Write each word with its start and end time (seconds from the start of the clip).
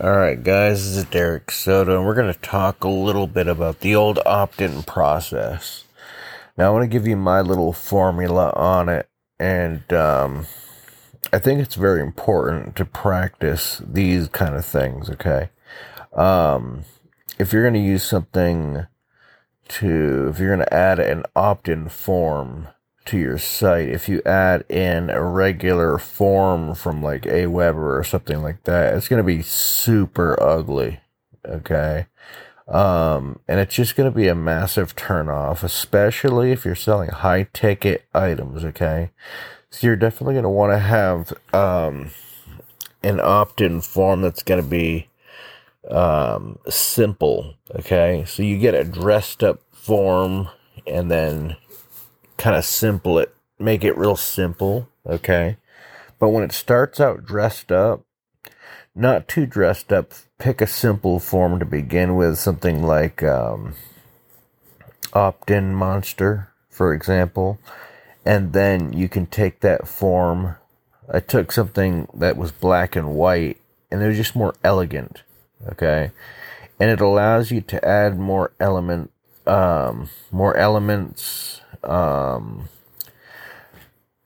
Alright, 0.00 0.42
guys, 0.42 0.86
this 0.86 0.96
is 0.96 1.10
Derek 1.10 1.50
Soto, 1.50 1.98
and 1.98 2.06
we're 2.06 2.14
going 2.14 2.32
to 2.32 2.40
talk 2.40 2.82
a 2.82 2.88
little 2.88 3.26
bit 3.26 3.46
about 3.46 3.80
the 3.80 3.94
old 3.94 4.18
opt 4.24 4.62
in 4.62 4.82
process. 4.84 5.84
Now, 6.56 6.68
I 6.68 6.70
want 6.70 6.84
to 6.84 6.88
give 6.88 7.06
you 7.06 7.14
my 7.14 7.42
little 7.42 7.74
formula 7.74 8.54
on 8.56 8.88
it, 8.88 9.10
and 9.38 9.92
um, 9.92 10.46
I 11.30 11.38
think 11.38 11.60
it's 11.60 11.74
very 11.74 12.00
important 12.00 12.74
to 12.76 12.86
practice 12.86 13.82
these 13.86 14.28
kind 14.28 14.54
of 14.54 14.64
things, 14.64 15.10
okay? 15.10 15.50
Um, 16.14 16.84
if 17.38 17.52
you're 17.52 17.62
going 17.62 17.74
to 17.74 17.78
use 17.78 18.02
something 18.02 18.86
to, 19.68 20.28
if 20.30 20.38
you're 20.38 20.56
going 20.56 20.66
to 20.66 20.74
add 20.74 21.00
an 21.00 21.24
opt 21.36 21.68
in 21.68 21.90
form, 21.90 22.68
to 23.06 23.18
your 23.18 23.38
site, 23.38 23.88
if 23.88 24.08
you 24.08 24.22
add 24.24 24.64
in 24.68 25.10
a 25.10 25.22
regular 25.22 25.98
form 25.98 26.74
from 26.74 27.02
like 27.02 27.22
Aweber 27.22 27.98
or 27.98 28.04
something 28.04 28.42
like 28.42 28.64
that, 28.64 28.94
it's 28.94 29.08
going 29.08 29.22
to 29.22 29.26
be 29.26 29.42
super 29.42 30.40
ugly. 30.42 31.00
Okay. 31.44 32.06
Um, 32.68 33.40
and 33.48 33.60
it's 33.60 33.74
just 33.74 33.96
going 33.96 34.10
to 34.10 34.16
be 34.16 34.28
a 34.28 34.34
massive 34.34 34.94
turnoff, 34.94 35.62
especially 35.62 36.52
if 36.52 36.64
you're 36.64 36.74
selling 36.74 37.10
high 37.10 37.48
ticket 37.52 38.04
items. 38.14 38.64
Okay. 38.64 39.10
So 39.70 39.86
you're 39.86 39.96
definitely 39.96 40.34
going 40.34 40.44
to 40.44 40.48
want 40.48 40.72
to 40.72 40.78
have, 40.78 41.32
um, 41.52 42.10
an 43.02 43.20
opt 43.20 43.60
in 43.60 43.80
form 43.80 44.22
that's 44.22 44.42
going 44.42 44.62
to 44.62 44.68
be, 44.68 45.08
um, 45.90 46.58
simple. 46.68 47.54
Okay. 47.74 48.24
So 48.26 48.42
you 48.42 48.58
get 48.58 48.74
a 48.74 48.84
dressed 48.84 49.42
up 49.42 49.60
form 49.72 50.48
and 50.86 51.10
then 51.10 51.56
kind 52.42 52.56
of 52.56 52.64
simple 52.64 53.20
it, 53.20 53.32
make 53.56 53.84
it 53.84 53.96
real 53.96 54.16
simple, 54.16 54.88
okay? 55.06 55.58
But 56.18 56.30
when 56.30 56.42
it 56.42 56.50
starts 56.50 56.98
out 56.98 57.24
dressed 57.24 57.70
up, 57.70 58.02
not 58.96 59.28
too 59.28 59.46
dressed 59.46 59.92
up, 59.92 60.12
pick 60.38 60.60
a 60.60 60.66
simple 60.66 61.20
form 61.20 61.60
to 61.60 61.64
begin 61.64 62.16
with, 62.16 62.38
something 62.38 62.82
like 62.82 63.22
um, 63.22 63.74
OptinMonster, 65.12 66.48
for 66.68 66.92
example. 66.92 67.60
And 68.26 68.52
then 68.52 68.92
you 68.92 69.08
can 69.08 69.26
take 69.26 69.60
that 69.60 69.86
form. 69.86 70.56
I 71.08 71.20
took 71.20 71.52
something 71.52 72.08
that 72.12 72.36
was 72.36 72.50
black 72.50 72.96
and 72.96 73.14
white, 73.14 73.58
and 73.88 74.02
it 74.02 74.08
was 74.08 74.16
just 74.16 74.34
more 74.34 74.56
elegant, 74.64 75.22
okay? 75.68 76.10
And 76.80 76.90
it 76.90 77.00
allows 77.00 77.52
you 77.52 77.60
to 77.60 77.86
add 77.86 78.18
more 78.18 78.52
element, 78.58 79.12
um, 79.46 80.08
more 80.32 80.56
elements, 80.56 81.61
um, 81.84 82.68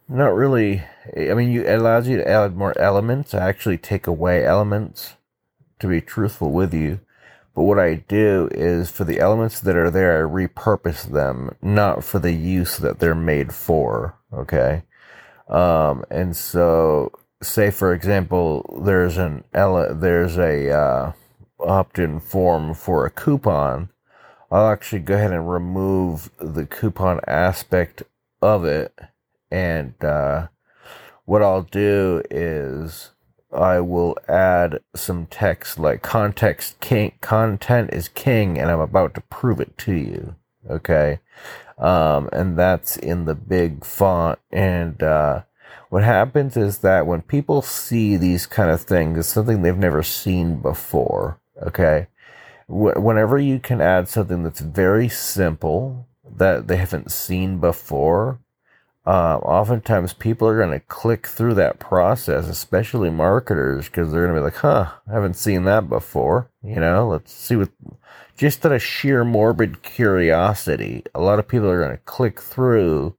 not 0.08 0.34
really. 0.34 0.82
I 1.16 1.34
mean, 1.34 1.50
you, 1.50 1.62
it 1.62 1.78
allows 1.78 2.08
you 2.08 2.16
to 2.18 2.28
add 2.28 2.56
more 2.56 2.78
elements. 2.78 3.34
I 3.34 3.48
actually 3.48 3.78
take 3.78 4.06
away 4.06 4.44
elements 4.44 5.14
to 5.78 5.88
be 5.88 6.00
truthful 6.00 6.52
with 6.52 6.72
you. 6.74 7.00
But 7.54 7.62
what 7.62 7.78
I 7.78 7.94
do 7.94 8.48
is 8.52 8.90
for 8.90 9.04
the 9.04 9.18
elements 9.18 9.60
that 9.60 9.76
are 9.76 9.90
there, 9.90 10.18
I 10.18 10.30
repurpose 10.30 11.10
them, 11.10 11.56
not 11.62 12.04
for 12.04 12.18
the 12.18 12.32
use 12.32 12.76
that 12.76 12.98
they're 12.98 13.14
made 13.14 13.54
for. 13.54 14.18
Okay. 14.32 14.82
Um, 15.48 16.04
and 16.10 16.36
so 16.36 17.12
say, 17.42 17.70
for 17.70 17.94
example, 17.94 18.80
there's 18.84 19.16
an 19.16 19.44
ele- 19.54 19.94
there's 19.94 20.36
a, 20.36 20.70
uh, 20.70 21.12
opt-in 21.60 22.20
form 22.20 22.74
for 22.74 23.06
a 23.06 23.10
coupon 23.10 23.88
I'll 24.50 24.68
actually 24.68 25.00
go 25.00 25.14
ahead 25.14 25.32
and 25.32 25.50
remove 25.50 26.30
the 26.38 26.66
coupon 26.66 27.20
aspect 27.26 28.02
of 28.40 28.64
it. 28.64 28.96
And 29.50 29.94
uh, 30.04 30.48
what 31.24 31.42
I'll 31.42 31.62
do 31.62 32.22
is 32.30 33.10
I 33.52 33.80
will 33.80 34.16
add 34.28 34.80
some 34.94 35.26
text 35.26 35.78
like 35.78 36.02
context 36.02 36.80
king 36.80 37.12
content 37.20 37.90
is 37.92 38.08
king 38.08 38.58
and 38.58 38.70
I'm 38.70 38.80
about 38.80 39.14
to 39.14 39.20
prove 39.22 39.60
it 39.60 39.76
to 39.78 39.94
you. 39.94 40.36
Okay. 40.68 41.20
Um, 41.78 42.28
and 42.32 42.56
that's 42.56 42.96
in 42.96 43.24
the 43.24 43.34
big 43.34 43.84
font. 43.84 44.38
And 44.50 45.02
uh, 45.02 45.42
what 45.90 46.02
happens 46.02 46.56
is 46.56 46.78
that 46.78 47.06
when 47.06 47.22
people 47.22 47.62
see 47.62 48.16
these 48.16 48.46
kind 48.46 48.70
of 48.70 48.80
things, 48.82 49.18
it's 49.18 49.28
something 49.28 49.62
they've 49.62 49.76
never 49.76 50.02
seen 50.02 50.60
before. 50.60 51.40
Okay 51.60 52.06
whenever 52.68 53.38
you 53.38 53.58
can 53.58 53.80
add 53.80 54.08
something 54.08 54.42
that's 54.42 54.60
very 54.60 55.08
simple 55.08 56.08
that 56.28 56.66
they 56.66 56.76
haven't 56.76 57.12
seen 57.12 57.58
before, 57.58 58.40
uh, 59.06 59.38
oftentimes 59.38 60.12
people 60.12 60.48
are 60.48 60.58
going 60.58 60.72
to 60.72 60.84
click 60.86 61.28
through 61.28 61.54
that 61.54 61.78
process, 61.78 62.48
especially 62.48 63.08
marketers, 63.08 63.86
because 63.86 64.10
they're 64.10 64.24
going 64.24 64.34
to 64.34 64.40
be 64.40 64.44
like, 64.44 64.56
huh, 64.56 64.90
I 65.08 65.12
haven't 65.12 65.36
seen 65.36 65.64
that 65.64 65.88
before. 65.88 66.50
You 66.62 66.76
know, 66.76 67.08
let's 67.08 67.32
see 67.32 67.54
what, 67.54 67.70
just 68.36 68.66
out 68.66 68.72
of 68.72 68.82
sheer 68.82 69.24
morbid 69.24 69.82
curiosity, 69.82 71.04
a 71.14 71.20
lot 71.20 71.38
of 71.38 71.46
people 71.46 71.70
are 71.70 71.80
going 71.80 71.96
to 71.96 72.02
click 72.02 72.40
through 72.40 73.16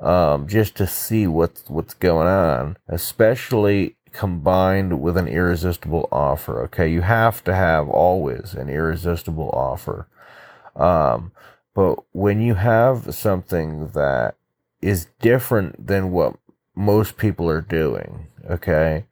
um, 0.00 0.48
just 0.48 0.74
to 0.76 0.86
see 0.88 1.28
what's, 1.28 1.70
what's 1.70 1.94
going 1.94 2.26
on, 2.26 2.76
especially 2.88 3.96
combined 4.14 5.02
with 5.02 5.18
an 5.18 5.28
irresistible 5.28 6.08
offer. 6.10 6.62
Okay, 6.64 6.90
you 6.90 7.02
have 7.02 7.44
to 7.44 7.54
have 7.54 7.88
always 7.88 8.54
an 8.54 8.70
irresistible 8.70 9.50
offer. 9.50 10.06
Um, 10.74 11.32
but 11.74 11.98
when 12.12 12.40
you 12.40 12.54
have 12.54 13.14
something 13.14 13.88
that 13.88 14.36
is 14.80 15.08
different 15.20 15.86
than 15.86 16.12
what 16.12 16.36
most 16.74 17.16
people 17.16 17.50
are 17.50 17.60
doing, 17.60 18.28
okay, 18.48 19.04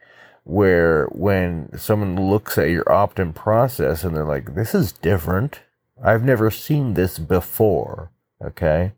where 0.45 1.07
when 1.07 1.77
someone 1.77 2.31
looks 2.31 2.57
at 2.57 2.71
your 2.71 2.91
opt 2.91 3.19
in 3.19 3.33
process 3.33 4.05
and 4.05 4.17
they're 4.17 4.25
like, 4.25 4.55
this 4.55 4.75
is 4.75 4.93
different, 4.93 5.61
I've 6.03 6.25
never 6.25 6.51
seen 6.51 6.95
this 6.95 7.19
before, 7.19 8.11
okay, 8.43 8.93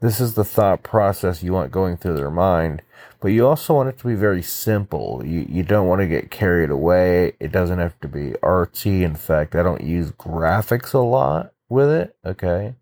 this 0.00 0.20
is 0.20 0.34
the 0.34 0.44
thought 0.44 0.82
process 0.82 1.42
you 1.42 1.52
want 1.52 1.70
going 1.72 1.96
through 1.96 2.16
their 2.16 2.30
mind 2.30 2.82
but 3.22 3.28
you 3.28 3.46
also 3.46 3.74
want 3.74 3.88
it 3.88 3.98
to 3.98 4.08
be 4.08 4.16
very 4.16 4.42
simple. 4.42 5.22
You 5.24 5.46
you 5.48 5.62
don't 5.62 5.86
want 5.86 6.00
to 6.00 6.08
get 6.08 6.32
carried 6.32 6.70
away. 6.70 7.34
It 7.38 7.52
doesn't 7.52 7.78
have 7.78 7.98
to 8.00 8.08
be 8.08 8.32
artsy. 8.42 9.02
In 9.02 9.14
fact, 9.14 9.54
I 9.54 9.62
don't 9.62 9.84
use 9.84 10.10
graphics 10.10 10.92
a 10.92 10.98
lot 10.98 11.52
with 11.68 11.88
it. 11.88 12.16
Okay, 12.26 12.74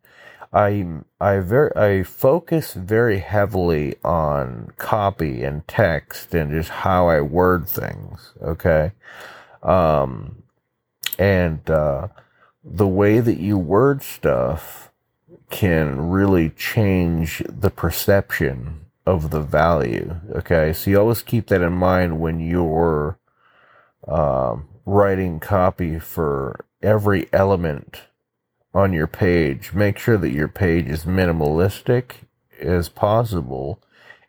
I 0.51 0.87
I 1.21 1.41
very 1.41 1.77
I 1.77 2.03
focus 2.05 2.73
very 2.73 3.19
heavily 3.19 3.97
on 4.03 4.73
copy 4.79 5.45
and 5.45 5.69
text 5.69 6.35
and 6.35 6.51
just 6.51 6.71
how 6.71 7.09
I 7.09 7.21
word 7.21 7.69
things. 7.69 8.33
Okay, 8.41 8.93
um, 9.63 10.43
and 11.19 11.69
uh, 11.69 12.09
the 12.65 12.89
way 12.89 13.21
that 13.21 13.39
you 13.39 13.59
word 13.59 14.03
stuff 14.03 14.90
can 15.51 16.09
really 16.11 16.51
change 16.51 17.43
the 17.49 17.71
perception 17.71 18.87
of 19.05 19.31
the 19.31 19.41
value. 19.41 20.17
Okay, 20.37 20.73
so 20.73 20.91
you 20.91 20.99
always 20.99 21.23
keep 21.23 21.49
that 21.49 21.63
in 21.63 21.73
mind 21.73 22.21
when 22.21 22.41
you're 22.41 23.19
um, 24.07 24.69
writing 24.87 25.41
copy 25.41 25.99
for 25.99 26.65
every 26.83 27.29
element 27.33 28.03
on 28.73 28.93
your 28.93 29.07
page. 29.07 29.73
Make 29.73 29.99
sure 29.99 30.17
that 30.17 30.33
your 30.33 30.49
page 30.49 30.87
is 30.87 31.05
minimalistic 31.05 32.13
as 32.61 32.89
possible. 32.89 33.83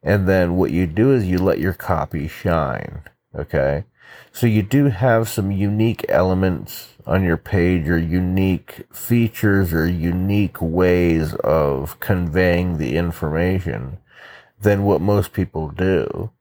And 0.03 0.27
then 0.27 0.55
what 0.55 0.71
you 0.71 0.87
do 0.87 1.13
is 1.13 1.25
you 1.25 1.37
let 1.37 1.59
your 1.59 1.73
copy 1.73 2.27
shine. 2.27 3.03
Okay. 3.35 3.85
So 4.31 4.47
you 4.47 4.63
do 4.63 4.85
have 4.85 5.27
some 5.27 5.51
unique 5.51 6.05
elements 6.07 6.89
on 7.05 7.23
your 7.23 7.37
page 7.37 7.89
or 7.89 7.97
unique 7.97 8.83
features 8.91 9.73
or 9.73 9.87
unique 9.87 10.61
ways 10.61 11.33
of 11.35 11.99
conveying 11.99 12.77
the 12.77 12.95
information 12.95 13.97
than 14.61 14.83
what 14.83 15.01
most 15.01 15.33
people 15.33 15.69
do. 15.69 16.31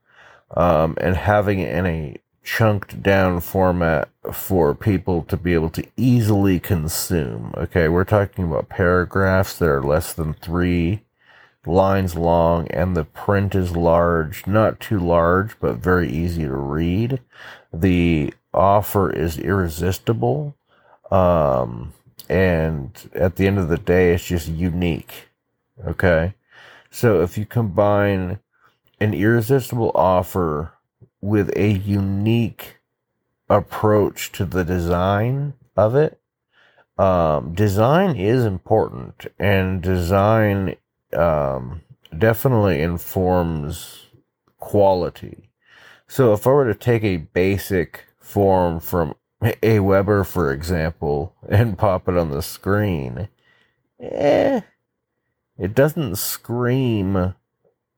Um, 0.56 0.96
and 1.00 1.16
having 1.16 1.60
it 1.60 1.74
in 1.74 1.86
a 1.86 2.16
chunked 2.42 3.02
down 3.02 3.40
format 3.40 4.08
for 4.32 4.74
people 4.74 5.22
to 5.24 5.36
be 5.36 5.54
able 5.54 5.70
to 5.70 5.86
easily 5.96 6.58
consume. 6.58 7.54
Okay, 7.56 7.88
we're 7.88 8.04
talking 8.04 8.44
about 8.44 8.68
paragraphs 8.68 9.58
that 9.58 9.68
are 9.68 9.82
less 9.82 10.12
than 10.12 10.34
three 10.34 11.02
lines 11.66 12.16
long 12.16 12.66
and 12.68 12.96
the 12.96 13.04
print 13.04 13.54
is 13.54 13.76
large, 13.76 14.46
not 14.46 14.80
too 14.80 14.98
large, 14.98 15.58
but 15.60 15.76
very 15.76 16.10
easy 16.10 16.42
to 16.42 16.56
read. 16.56 17.20
The 17.72 18.34
offer 18.52 19.10
is 19.10 19.38
irresistible. 19.38 20.54
Um, 21.10 21.92
and 22.28 22.90
at 23.14 23.36
the 23.36 23.46
end 23.46 23.58
of 23.58 23.68
the 23.68 23.78
day, 23.78 24.12
it's 24.12 24.24
just 24.24 24.48
unique. 24.48 25.28
Okay. 25.86 26.34
So 26.90 27.22
if 27.22 27.38
you 27.38 27.46
combine 27.46 28.40
an 29.00 29.14
irresistible 29.14 29.92
offer 29.94 30.72
with 31.20 31.50
a 31.56 31.70
unique 31.70 32.78
approach 33.48 34.32
to 34.32 34.44
the 34.44 34.64
design 34.64 35.54
of 35.76 35.94
it, 35.94 36.20
um, 36.98 37.54
design 37.54 38.16
is 38.16 38.44
important 38.44 39.26
and 39.38 39.80
design 39.80 40.76
um, 41.12 41.80
definitely 42.16 42.82
informs 42.82 44.06
quality. 44.58 45.49
So 46.10 46.32
if 46.32 46.44
I 46.44 46.50
were 46.50 46.64
to 46.64 46.74
take 46.76 47.04
a 47.04 47.18
basic 47.18 48.06
form 48.18 48.80
from 48.80 49.14
AWeber, 49.40 50.26
for 50.26 50.52
example, 50.52 51.36
and 51.48 51.78
pop 51.78 52.08
it 52.08 52.16
on 52.16 52.30
the 52.30 52.42
screen, 52.42 53.28
eh, 54.00 54.62
it 55.56 55.72
doesn't 55.72 56.16
scream, 56.16 57.34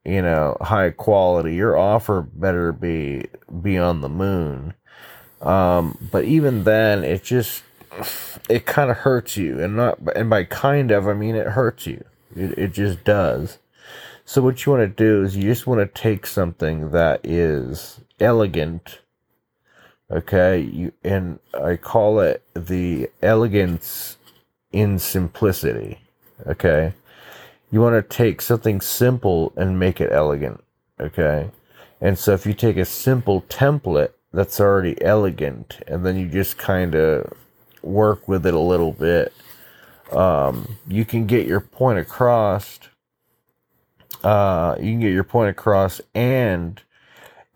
you 0.05 0.21
know, 0.21 0.57
high 0.61 0.91
quality. 0.91 1.55
Your 1.55 1.75
offer 1.75 2.21
better 2.21 2.71
be 2.71 3.25
be 3.63 3.79
on 3.79 4.01
the 4.01 4.09
moon. 4.09 4.75
Um, 5.41 5.97
but 6.11 6.23
even 6.23 6.65
then, 6.65 7.03
it 7.03 7.23
just 7.23 7.63
it 8.47 8.67
kind 8.67 8.91
of 8.91 8.97
hurts 8.97 9.37
you, 9.37 9.59
and 9.59 9.75
not 9.75 9.97
and 10.15 10.29
by 10.29 10.43
kind 10.43 10.91
of 10.91 11.07
I 11.07 11.13
mean 11.13 11.35
it 11.35 11.47
hurts 11.47 11.87
you. 11.87 12.05
It 12.35 12.59
it 12.59 12.73
just 12.73 13.03
does. 13.03 13.57
So 14.25 14.41
what 14.41 14.65
you 14.65 14.71
want 14.71 14.83
to 14.83 15.03
do 15.03 15.23
is 15.23 15.35
you 15.35 15.43
just 15.43 15.67
want 15.67 15.79
to 15.79 16.01
take 16.01 16.25
something 16.25 16.91
that 16.91 17.21
is 17.25 17.99
elegant 18.19 18.99
okay? 20.09 20.59
You 20.59 20.93
and 21.03 21.39
i 21.53 21.75
call 21.75 22.19
it 22.19 22.43
the 22.53 23.09
elegance 23.21 24.17
in 24.71 24.97
simplicity 24.97 25.99
okay? 26.47 26.93
You 27.69 27.81
want 27.81 27.95
to 27.95 28.17
take 28.17 28.41
something 28.41 28.79
simple 28.79 29.51
and 29.57 29.77
make 29.77 29.99
it 29.99 30.11
elegant 30.11 30.63
okay? 30.99 31.51
And 31.99 32.17
so 32.17 32.33
if 32.33 32.45
you 32.45 32.53
take 32.53 32.77
a 32.77 32.85
simple 32.85 33.41
template 33.49 34.11
that's 34.31 34.59
already 34.59 35.01
elegant 35.01 35.81
and 35.85 36.05
then 36.05 36.17
you 36.17 36.27
just 36.27 36.57
kind 36.57 36.95
of 36.95 37.33
work 37.81 38.27
with 38.27 38.45
it 38.45 38.53
a 38.53 38.59
little 38.59 38.93
bit 38.93 39.33
um, 40.13 40.77
you 40.87 41.03
can 41.03 41.27
get 41.27 41.45
your 41.45 41.59
point 41.59 41.99
across 41.99 42.79
uh, 44.23 44.75
you 44.79 44.91
can 44.91 44.99
get 45.01 45.13
your 45.13 45.23
point 45.23 45.49
across 45.49 46.01
and 46.13 46.81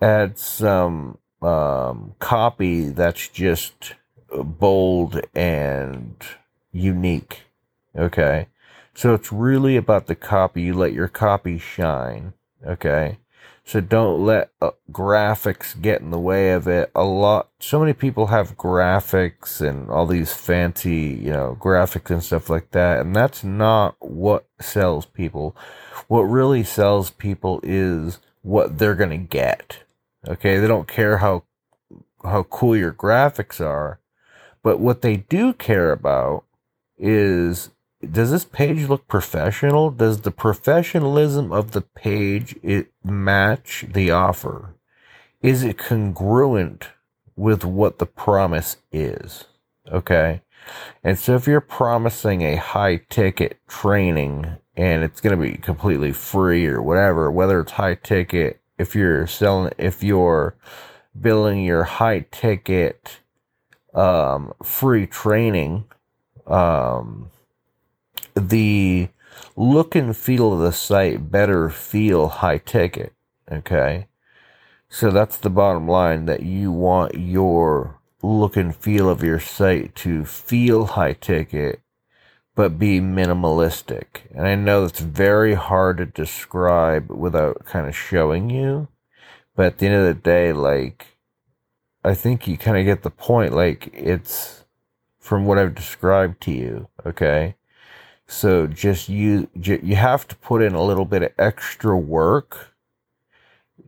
add 0.01 0.37
some 0.37 1.17
um, 1.41 2.15
copy 2.19 2.89
that's 2.89 3.27
just 3.29 3.93
bold 4.31 5.21
and 5.33 6.15
unique. 6.71 7.43
Okay. 7.95 8.47
So 8.93 9.13
it's 9.13 9.31
really 9.31 9.77
about 9.77 10.07
the 10.07 10.15
copy. 10.15 10.63
You 10.63 10.73
let 10.73 10.93
your 10.93 11.07
copy 11.07 11.57
shine. 11.57 12.33
Okay. 12.65 13.19
So 13.67 13.81
don't 13.81 14.25
let 14.25 14.51
uh, 14.61 14.71
graphics 14.89 15.79
get 15.79 15.99
in 15.99 16.09
the 16.09 16.19
way 16.19 16.51
of 16.51 16.69
it. 16.69 16.89
A 16.95 17.03
lot, 17.03 17.49
so 17.59 17.81
many 17.81 17.91
people 17.91 18.27
have 18.27 18.55
graphics 18.55 19.59
and 19.59 19.89
all 19.89 20.05
these 20.05 20.31
fancy, 20.31 21.19
you 21.21 21.33
know, 21.33 21.57
graphics 21.59 22.09
and 22.09 22.23
stuff 22.23 22.49
like 22.49 22.71
that. 22.71 23.01
And 23.01 23.13
that's 23.13 23.43
not 23.43 23.97
what 23.99 24.47
sells 24.61 25.05
people. 25.05 25.53
What 26.07 26.21
really 26.21 26.63
sells 26.63 27.09
people 27.09 27.59
is 27.61 28.19
what 28.41 28.77
they're 28.77 28.95
going 28.95 29.09
to 29.09 29.17
get. 29.17 29.83
Okay. 30.25 30.59
They 30.59 30.67
don't 30.67 30.87
care 30.87 31.17
how, 31.17 31.43
how 32.23 32.43
cool 32.43 32.77
your 32.77 32.93
graphics 32.93 33.59
are, 33.59 33.99
but 34.63 34.79
what 34.79 35.01
they 35.01 35.17
do 35.17 35.51
care 35.51 35.91
about 35.91 36.45
is 36.97 37.71
does 38.11 38.31
this 38.31 38.45
page 38.45 38.87
look 38.87 39.07
professional? 39.07 39.89
Does 39.89 40.21
the 40.21 40.31
professionalism 40.31 41.51
of 41.51 41.71
the 41.71 41.81
page 41.81 42.55
it 42.61 42.91
match 43.03 43.85
the 43.87 44.11
offer? 44.11 44.75
Is 45.41 45.63
it 45.63 45.77
congruent 45.77 46.89
with 47.35 47.63
what 47.65 47.99
the 47.99 48.05
promise 48.05 48.77
is? 48.91 49.45
Okay. 49.91 50.41
And 51.03 51.17
so 51.17 51.35
if 51.35 51.47
you're 51.47 51.61
promising 51.61 52.41
a 52.41 52.57
high 52.57 52.97
ticket 53.09 53.59
training 53.67 54.57
and 54.75 55.03
it's 55.03 55.21
going 55.21 55.39
to 55.39 55.41
be 55.41 55.57
completely 55.57 56.11
free 56.11 56.67
or 56.67 56.81
whatever, 56.81 57.31
whether 57.31 57.59
it's 57.61 57.73
high 57.73 57.95
ticket, 57.95 58.59
if 58.77 58.95
you're 58.95 59.25
selling, 59.25 59.73
if 59.77 60.03
you're 60.03 60.55
billing 61.19 61.63
your 61.63 61.83
high 61.83 62.25
ticket, 62.31 63.19
um, 63.93 64.53
free 64.61 65.07
training, 65.07 65.85
um, 66.45 67.31
the 68.37 69.09
look 69.55 69.95
and 69.95 70.15
feel 70.15 70.53
of 70.53 70.59
the 70.59 70.71
site 70.71 71.31
better 71.31 71.69
feel 71.69 72.27
high 72.27 72.59
ticket. 72.59 73.13
Okay. 73.51 74.07
So 74.89 75.11
that's 75.11 75.37
the 75.37 75.49
bottom 75.49 75.87
line 75.87 76.25
that 76.25 76.43
you 76.43 76.71
want 76.71 77.15
your 77.15 77.99
look 78.21 78.55
and 78.55 78.75
feel 78.75 79.09
of 79.09 79.23
your 79.23 79.39
site 79.39 79.95
to 79.95 80.25
feel 80.25 80.85
high 80.85 81.13
ticket, 81.13 81.81
but 82.55 82.79
be 82.79 82.99
minimalistic. 82.99 84.21
And 84.33 84.47
I 84.47 84.55
know 84.55 84.81
that's 84.81 84.99
very 84.99 85.53
hard 85.55 85.97
to 85.97 86.05
describe 86.05 87.09
without 87.11 87.65
kind 87.65 87.87
of 87.87 87.95
showing 87.95 88.49
you. 88.49 88.87
But 89.55 89.65
at 89.65 89.77
the 89.77 89.87
end 89.87 89.95
of 89.95 90.05
the 90.05 90.13
day, 90.13 90.53
like, 90.53 91.17
I 92.03 92.13
think 92.13 92.47
you 92.47 92.57
kind 92.57 92.77
of 92.77 92.85
get 92.85 93.03
the 93.03 93.09
point. 93.09 93.53
Like, 93.53 93.89
it's 93.93 94.65
from 95.19 95.45
what 95.45 95.57
I've 95.57 95.75
described 95.75 96.41
to 96.41 96.51
you. 96.51 96.87
Okay. 97.05 97.55
So 98.27 98.67
just 98.67 99.07
you, 99.07 99.49
you 99.55 99.95
have 99.95 100.27
to 100.27 100.35
put 100.35 100.61
in 100.61 100.73
a 100.73 100.83
little 100.83 101.05
bit 101.05 101.23
of 101.23 101.31
extra 101.37 101.97
work 101.97 102.73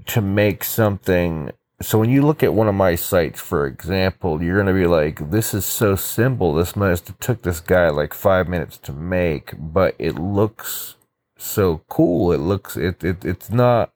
to 0.07 0.21
make 0.21 0.63
something. 0.63 1.51
So 1.81 1.99
when 1.99 2.09
you 2.09 2.21
look 2.21 2.41
at 2.41 2.53
one 2.53 2.67
of 2.67 2.75
my 2.75 2.95
sites, 2.95 3.41
for 3.41 3.65
example, 3.67 4.41
you're 4.41 4.55
going 4.55 4.73
to 4.73 4.81
be 4.81 4.87
like, 4.87 5.29
this 5.29 5.53
is 5.53 5.65
so 5.65 5.95
simple. 5.95 6.53
This 6.53 6.75
must 6.75 7.07
have 7.07 7.19
took 7.19 7.41
this 7.41 7.59
guy 7.59 7.89
like 7.89 8.13
five 8.13 8.47
minutes 8.47 8.77
to 8.79 8.93
make, 8.93 9.53
but 9.57 9.95
it 9.99 10.15
looks 10.15 10.95
so 11.37 11.81
cool. 11.89 12.31
It 12.31 12.39
looks, 12.39 12.77
it, 12.77 13.03
it, 13.03 13.25
it's 13.25 13.49
not 13.49 13.93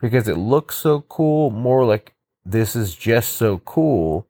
because 0.00 0.28
it 0.28 0.38
looks 0.38 0.76
so 0.76 1.02
cool, 1.02 1.50
more 1.50 1.84
like 1.84 2.14
this 2.44 2.74
is 2.74 2.94
just 2.94 3.34
so 3.34 3.58
cool. 3.58 4.26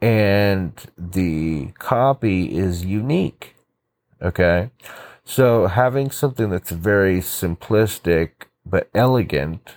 And 0.00 0.72
the 0.96 1.72
copy 1.78 2.56
is 2.56 2.84
unique 2.84 3.54
Okay. 4.22 4.70
So 5.24 5.66
having 5.66 6.10
something 6.10 6.50
that's 6.50 6.70
very 6.70 7.20
simplistic 7.20 8.30
but 8.66 8.90
elegant 8.94 9.76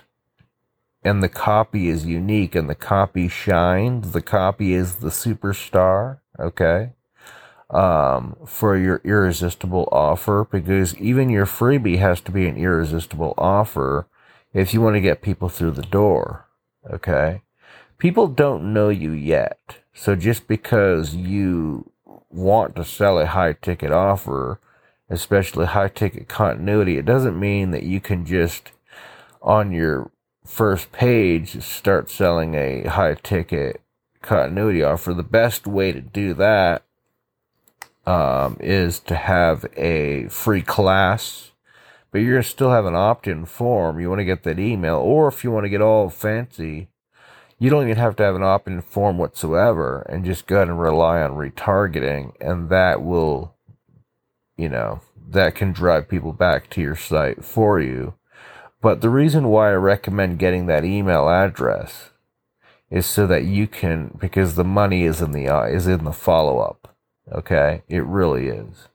and 1.02 1.22
the 1.22 1.28
copy 1.28 1.88
is 1.88 2.06
unique 2.06 2.54
and 2.54 2.68
the 2.68 2.74
copy 2.74 3.28
shines, 3.28 4.12
the 4.12 4.22
copy 4.22 4.74
is 4.74 4.96
the 4.96 5.10
superstar. 5.10 6.20
Okay. 6.38 6.92
Um, 7.70 8.36
for 8.46 8.76
your 8.76 9.00
irresistible 9.04 9.88
offer 9.90 10.46
because 10.50 10.96
even 10.98 11.30
your 11.30 11.46
freebie 11.46 11.98
has 11.98 12.20
to 12.22 12.30
be 12.30 12.46
an 12.46 12.56
irresistible 12.56 13.34
offer 13.38 14.06
if 14.52 14.72
you 14.72 14.80
want 14.80 14.94
to 14.96 15.00
get 15.00 15.22
people 15.22 15.48
through 15.48 15.72
the 15.72 15.82
door. 15.82 16.46
Okay. 16.90 17.42
People 17.98 18.28
don't 18.28 18.72
know 18.72 18.90
you 18.90 19.12
yet. 19.12 19.78
So 19.94 20.14
just 20.14 20.46
because 20.46 21.14
you 21.14 21.90
want 22.34 22.76
to 22.76 22.84
sell 22.84 23.18
a 23.18 23.26
high 23.26 23.54
ticket 23.54 23.92
offer, 23.92 24.60
especially 25.08 25.66
high 25.66 25.88
ticket 25.88 26.28
continuity, 26.28 26.98
it 26.98 27.06
doesn't 27.06 27.38
mean 27.38 27.70
that 27.70 27.84
you 27.84 28.00
can 28.00 28.26
just 28.26 28.72
on 29.40 29.72
your 29.72 30.10
first 30.44 30.92
page 30.92 31.62
start 31.62 32.10
selling 32.10 32.54
a 32.54 32.84
high 32.84 33.14
ticket 33.14 33.80
continuity 34.22 34.82
offer. 34.82 35.14
The 35.14 35.22
best 35.22 35.66
way 35.66 35.92
to 35.92 36.00
do 36.00 36.34
that 36.34 36.82
um, 38.06 38.56
is 38.60 39.00
to 39.00 39.14
have 39.14 39.64
a 39.76 40.28
free 40.28 40.62
class, 40.62 41.52
but 42.10 42.18
you're 42.18 42.42
still 42.42 42.70
have 42.70 42.86
an 42.86 42.94
opt 42.94 43.26
in 43.26 43.44
form. 43.44 44.00
You 44.00 44.08
want 44.08 44.20
to 44.20 44.24
get 44.24 44.42
that 44.42 44.58
email, 44.58 44.96
or 44.96 45.28
if 45.28 45.44
you 45.44 45.50
want 45.50 45.64
to 45.64 45.70
get 45.70 45.80
all 45.82 46.10
fancy, 46.10 46.88
you 47.58 47.70
don't 47.70 47.84
even 47.84 47.96
have 47.96 48.16
to 48.16 48.22
have 48.22 48.34
an 48.34 48.42
opt-in 48.42 48.82
form 48.82 49.18
whatsoever 49.18 50.02
and 50.08 50.24
just 50.24 50.46
go 50.46 50.56
ahead 50.56 50.68
and 50.68 50.80
rely 50.80 51.22
on 51.22 51.32
retargeting 51.32 52.32
and 52.40 52.68
that 52.68 53.02
will 53.02 53.54
you 54.56 54.68
know 54.68 55.00
that 55.28 55.54
can 55.54 55.72
drive 55.72 56.08
people 56.08 56.32
back 56.32 56.70
to 56.70 56.80
your 56.80 56.96
site 56.96 57.44
for 57.44 57.80
you. 57.80 58.14
But 58.80 59.00
the 59.00 59.08
reason 59.08 59.48
why 59.48 59.70
i 59.70 59.74
recommend 59.74 60.38
getting 60.38 60.66
that 60.66 60.84
email 60.84 61.28
address 61.28 62.10
is 62.90 63.06
so 63.06 63.26
that 63.26 63.44
you 63.44 63.66
can 63.66 64.16
because 64.20 64.54
the 64.54 64.64
money 64.64 65.04
is 65.04 65.20
in 65.20 65.32
the 65.32 65.46
is 65.66 65.86
in 65.86 66.04
the 66.04 66.12
follow-up 66.12 66.94
okay? 67.32 67.82
It 67.88 68.04
really 68.04 68.48
is 68.48 68.88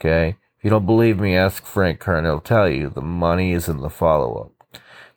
okay? 0.00 0.36
If 0.58 0.64
you 0.64 0.70
don't 0.70 0.86
believe 0.86 1.20
me 1.20 1.36
ask 1.36 1.64
frank 1.64 2.00
kern. 2.00 2.24
He'll 2.24 2.40
tell 2.40 2.68
you 2.68 2.88
the 2.88 3.02
money 3.02 3.52
is 3.52 3.68
in 3.68 3.78
the 3.78 3.90
follow-up 3.90 4.55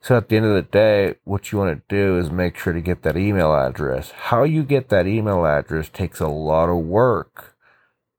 so 0.01 0.15
at 0.15 0.29
the 0.29 0.37
end 0.37 0.45
of 0.45 0.53
the 0.53 0.61
day, 0.61 1.15
what 1.25 1.51
you 1.51 1.57
want 1.57 1.75
to 1.75 1.95
do 1.95 2.17
is 2.17 2.31
make 2.31 2.57
sure 2.57 2.73
to 2.73 2.81
get 2.81 3.03
that 3.03 3.17
email 3.17 3.53
address. 3.53 4.11
How 4.11 4.43
you 4.43 4.63
get 4.63 4.89
that 4.89 5.07
email 5.07 5.45
address 5.45 5.89
takes 5.89 6.19
a 6.19 6.27
lot 6.27 6.69
of 6.69 6.77
work 6.77 7.55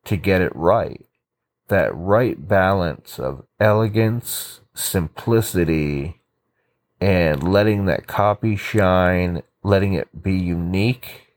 to 0.04 0.16
get 0.16 0.42
it 0.42 0.54
right. 0.54 1.06
That 1.68 1.94
right 1.94 2.46
balance 2.46 3.18
of 3.18 3.44
elegance, 3.58 4.60
simplicity, 4.74 6.20
and 7.00 7.42
letting 7.42 7.86
that 7.86 8.06
copy 8.06 8.56
shine, 8.56 9.42
letting 9.62 9.94
it 9.94 10.22
be 10.22 10.34
unique. 10.34 11.28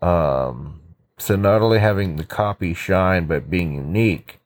Um, 0.00 0.80
so 1.16 1.34
not 1.34 1.60
only 1.60 1.80
having 1.80 2.16
the 2.16 2.24
copy 2.24 2.72
shine, 2.72 3.26
but 3.26 3.50
being 3.50 3.74
unique 3.74 4.37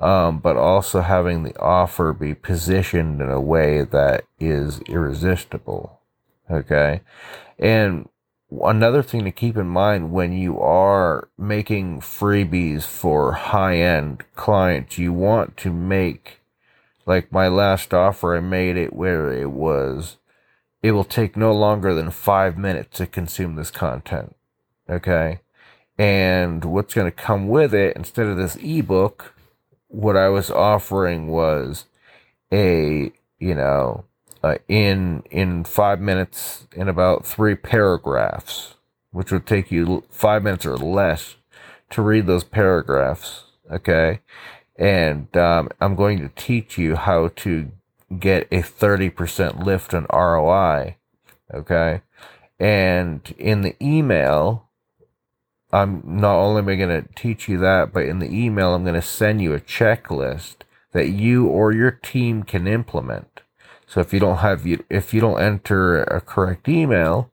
um, 0.00 0.38
but 0.38 0.56
also 0.56 1.02
having 1.02 1.42
the 1.42 1.56
offer 1.58 2.12
be 2.12 2.34
positioned 2.34 3.20
in 3.20 3.30
a 3.30 3.40
way 3.40 3.82
that 3.82 4.24
is 4.38 4.80
irresistible. 4.82 6.00
Okay. 6.50 7.02
And 7.58 8.08
another 8.64 9.02
thing 9.02 9.24
to 9.24 9.30
keep 9.30 9.56
in 9.56 9.68
mind 9.68 10.10
when 10.10 10.32
you 10.32 10.58
are 10.58 11.28
making 11.38 12.00
freebies 12.00 12.84
for 12.84 13.32
high 13.32 13.76
end 13.76 14.24
clients, 14.34 14.98
you 14.98 15.12
want 15.12 15.56
to 15.58 15.72
make 15.72 16.40
like 17.06 17.32
my 17.32 17.48
last 17.48 17.92
offer, 17.92 18.36
I 18.36 18.40
made 18.40 18.76
it 18.76 18.92
where 18.92 19.32
it 19.32 19.50
was, 19.50 20.16
it 20.82 20.92
will 20.92 21.04
take 21.04 21.36
no 21.36 21.52
longer 21.52 21.94
than 21.94 22.10
five 22.10 22.56
minutes 22.56 22.98
to 22.98 23.06
consume 23.06 23.56
this 23.56 23.70
content. 23.70 24.36
Okay. 24.88 25.40
And 25.98 26.64
what's 26.64 26.94
going 26.94 27.10
to 27.10 27.16
come 27.16 27.48
with 27.48 27.74
it, 27.74 27.96
instead 27.96 28.26
of 28.26 28.36
this 28.36 28.56
ebook, 28.56 29.34
what 29.90 30.16
I 30.16 30.28
was 30.28 30.50
offering 30.50 31.28
was 31.28 31.84
a, 32.52 33.12
you 33.38 33.54
know, 33.54 34.04
uh, 34.42 34.56
in 34.68 35.22
in 35.30 35.64
five 35.64 36.00
minutes 36.00 36.66
in 36.74 36.88
about 36.88 37.26
three 37.26 37.54
paragraphs, 37.54 38.74
which 39.10 39.30
would 39.30 39.46
take 39.46 39.70
you 39.70 40.04
five 40.10 40.42
minutes 40.42 40.64
or 40.64 40.76
less 40.78 41.36
to 41.90 42.02
read 42.02 42.26
those 42.26 42.44
paragraphs. 42.44 43.44
Okay, 43.70 44.20
and 44.76 45.34
um, 45.36 45.68
I'm 45.80 45.94
going 45.94 46.18
to 46.20 46.30
teach 46.36 46.78
you 46.78 46.96
how 46.96 47.28
to 47.36 47.70
get 48.18 48.48
a 48.50 48.62
30% 48.62 49.64
lift 49.64 49.94
on 49.94 50.06
ROI. 50.12 50.96
Okay, 51.52 52.02
and 52.58 53.34
in 53.38 53.62
the 53.62 53.76
email. 53.82 54.69
I'm 55.72 56.02
not 56.04 56.36
only 56.36 56.62
am 56.62 56.68
I 56.68 56.74
going 56.76 57.02
to 57.02 57.08
teach 57.14 57.48
you 57.48 57.58
that, 57.58 57.92
but 57.92 58.04
in 58.04 58.18
the 58.18 58.30
email, 58.30 58.74
I'm 58.74 58.82
going 58.82 58.94
to 58.94 59.02
send 59.02 59.40
you 59.40 59.54
a 59.54 59.60
checklist 59.60 60.56
that 60.92 61.08
you 61.10 61.46
or 61.46 61.72
your 61.72 61.92
team 61.92 62.42
can 62.42 62.66
implement. 62.66 63.42
So 63.86 64.00
if 64.00 64.12
you 64.12 64.20
don't 64.20 64.38
have 64.38 64.66
you 64.66 64.84
if 64.88 65.12
you 65.12 65.20
don't 65.20 65.40
enter 65.40 66.02
a 66.04 66.20
correct 66.20 66.68
email, 66.68 67.32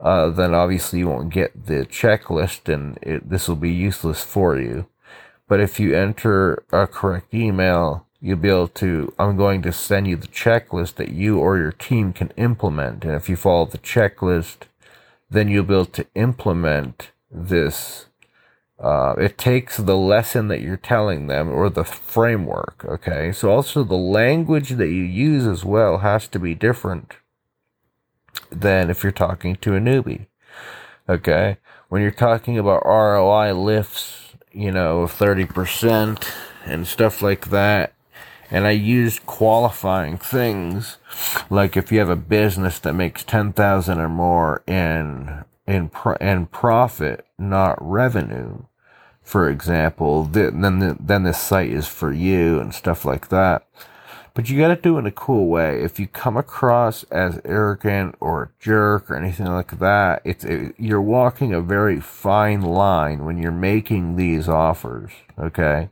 uh, 0.00 0.30
then 0.30 0.54
obviously 0.54 1.00
you 1.00 1.08
won't 1.08 1.32
get 1.32 1.66
the 1.66 1.86
checklist, 1.86 2.72
and 2.72 2.98
it, 3.02 3.28
this 3.28 3.48
will 3.48 3.56
be 3.56 3.70
useless 3.70 4.22
for 4.22 4.58
you. 4.58 4.86
But 5.48 5.60
if 5.60 5.80
you 5.80 5.94
enter 5.94 6.62
a 6.70 6.86
correct 6.86 7.34
email, 7.34 8.06
you'll 8.20 8.36
be 8.38 8.48
able 8.48 8.68
to. 8.68 9.12
I'm 9.18 9.36
going 9.36 9.62
to 9.62 9.72
send 9.72 10.06
you 10.06 10.16
the 10.16 10.28
checklist 10.28 10.94
that 10.96 11.10
you 11.12 11.38
or 11.38 11.58
your 11.58 11.72
team 11.72 12.12
can 12.12 12.30
implement, 12.36 13.04
and 13.04 13.14
if 13.14 13.28
you 13.28 13.36
follow 13.36 13.66
the 13.66 13.78
checklist, 13.78 14.68
then 15.30 15.48
you'll 15.48 15.64
be 15.64 15.74
able 15.74 15.86
to 15.86 16.06
implement 16.14 17.10
this 17.30 18.06
uh, 18.80 19.14
it 19.18 19.36
takes 19.36 19.76
the 19.76 19.96
lesson 19.96 20.48
that 20.48 20.62
you're 20.62 20.76
telling 20.76 21.26
them 21.26 21.50
or 21.50 21.68
the 21.68 21.84
framework. 21.84 22.82
Okay. 22.86 23.30
So 23.30 23.50
also 23.50 23.84
the 23.84 23.94
language 23.94 24.70
that 24.70 24.88
you 24.88 25.02
use 25.02 25.46
as 25.46 25.64
well 25.64 25.98
has 25.98 26.26
to 26.28 26.38
be 26.38 26.54
different 26.54 27.16
than 28.50 28.88
if 28.88 29.02
you're 29.02 29.12
talking 29.12 29.56
to 29.56 29.74
a 29.74 29.80
newbie. 29.80 30.26
Okay. 31.08 31.58
When 31.88 32.00
you're 32.00 32.10
talking 32.10 32.56
about 32.56 32.86
ROI 32.86 33.52
lifts, 33.52 34.34
you 34.50 34.70
know, 34.70 35.04
30% 35.04 36.26
and 36.64 36.86
stuff 36.86 37.20
like 37.20 37.50
that. 37.50 37.92
And 38.50 38.66
I 38.66 38.70
use 38.70 39.20
qualifying 39.20 40.16
things 40.16 40.96
like 41.50 41.76
if 41.76 41.92
you 41.92 41.98
have 41.98 42.08
a 42.08 42.16
business 42.16 42.78
that 42.80 42.94
makes 42.94 43.22
10,000 43.24 43.98
or 43.98 44.08
more 44.08 44.62
in 44.66 45.44
in 45.70 45.88
pro- 45.88 46.16
in 46.16 46.46
profit, 46.46 47.24
not 47.38 47.78
revenue, 47.80 48.64
for 49.22 49.48
example, 49.48 50.24
then 50.24 50.80
the, 50.80 50.96
then 50.98 51.22
this 51.22 51.40
site 51.40 51.70
is 51.70 51.86
for 51.86 52.12
you 52.12 52.58
and 52.58 52.74
stuff 52.74 53.04
like 53.04 53.28
that. 53.28 53.66
But 54.34 54.48
you 54.48 54.58
got 54.58 54.68
to 54.68 54.76
do 54.76 54.96
it 54.96 55.00
in 55.00 55.06
a 55.06 55.12
cool 55.12 55.48
way. 55.48 55.82
If 55.82 56.00
you 56.00 56.06
come 56.06 56.36
across 56.36 57.04
as 57.04 57.40
arrogant 57.44 58.16
or 58.20 58.42
a 58.42 58.50
jerk 58.60 59.10
or 59.10 59.16
anything 59.16 59.46
like 59.46 59.78
that, 59.78 60.22
it's 60.24 60.44
it, 60.44 60.74
you're 60.78 61.00
walking 61.00 61.52
a 61.52 61.60
very 61.60 62.00
fine 62.00 62.62
line 62.62 63.24
when 63.24 63.38
you're 63.38 63.52
making 63.52 64.16
these 64.16 64.48
offers. 64.48 65.10
Okay, 65.38 65.90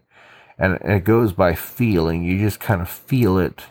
and, 0.59 0.79
and 0.81 0.93
it 0.93 1.05
goes 1.05 1.33
by 1.33 1.55
feeling. 1.55 2.25
You 2.25 2.39
just 2.39 2.61
kind 2.61 2.81
of 2.81 2.89
feel 2.89 3.39
it 3.39 3.63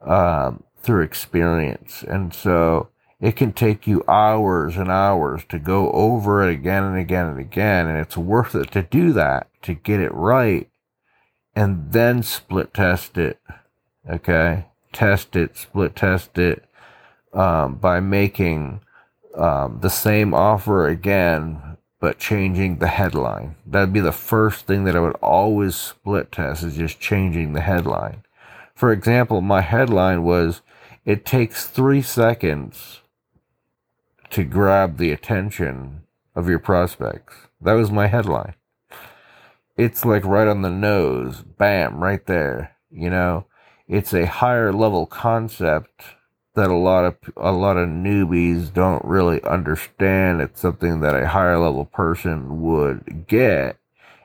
um, 0.00 0.64
through 0.82 1.02
experience, 1.02 2.02
and 2.02 2.32
so 2.34 2.88
it 3.20 3.36
can 3.36 3.52
take 3.52 3.86
you 3.86 4.02
hours 4.08 4.76
and 4.76 4.90
hours 4.90 5.44
to 5.50 5.58
go 5.58 5.90
over 5.92 6.42
it 6.42 6.52
again 6.52 6.84
and 6.84 6.96
again 6.96 7.26
and 7.26 7.38
again. 7.38 7.86
And 7.86 7.98
it's 7.98 8.16
worth 8.16 8.54
it 8.54 8.70
to 8.72 8.82
do 8.82 9.12
that, 9.12 9.48
to 9.62 9.74
get 9.74 10.00
it 10.00 10.14
right, 10.14 10.70
and 11.54 11.92
then 11.92 12.22
split 12.22 12.72
test 12.72 13.18
it. 13.18 13.38
Okay? 14.08 14.66
Test 14.92 15.36
it, 15.36 15.56
split 15.56 15.94
test 15.94 16.38
it 16.38 16.64
um, 17.34 17.74
by 17.74 18.00
making 18.00 18.80
um, 19.36 19.80
the 19.82 19.90
same 19.90 20.32
offer 20.32 20.88
again, 20.88 21.76
but 22.00 22.18
changing 22.18 22.78
the 22.78 22.88
headline. 22.88 23.56
That'd 23.66 23.92
be 23.92 24.00
the 24.00 24.12
first 24.12 24.66
thing 24.66 24.84
that 24.84 24.96
I 24.96 25.00
would 25.00 25.16
always 25.16 25.76
split 25.76 26.32
test 26.32 26.62
is 26.62 26.76
just 26.76 26.98
changing 26.98 27.52
the 27.52 27.60
headline. 27.60 28.24
For 28.74 28.92
example, 28.92 29.42
my 29.42 29.60
headline 29.60 30.22
was, 30.22 30.62
it 31.04 31.26
takes 31.26 31.66
three 31.66 32.00
seconds 32.00 32.99
to 34.30 34.44
grab 34.44 34.96
the 34.96 35.12
attention 35.12 36.02
of 36.34 36.48
your 36.48 36.58
prospects. 36.58 37.34
That 37.60 37.74
was 37.74 37.90
my 37.90 38.06
headline. 38.06 38.54
It's 39.76 40.04
like 40.04 40.24
right 40.24 40.48
on 40.48 40.62
the 40.62 40.70
nose, 40.70 41.42
bam, 41.42 42.02
right 42.02 42.24
there. 42.26 42.76
You 42.90 43.10
know, 43.10 43.46
it's 43.88 44.12
a 44.12 44.26
higher 44.26 44.72
level 44.72 45.06
concept 45.06 46.02
that 46.54 46.70
a 46.70 46.74
lot 46.74 47.04
of 47.04 47.16
a 47.36 47.52
lot 47.52 47.76
of 47.76 47.88
newbies 47.88 48.72
don't 48.72 49.04
really 49.04 49.42
understand. 49.44 50.40
It's 50.40 50.60
something 50.60 51.00
that 51.00 51.14
a 51.14 51.28
higher 51.28 51.58
level 51.58 51.84
person 51.84 52.60
would 52.62 53.26
get. 53.26 53.78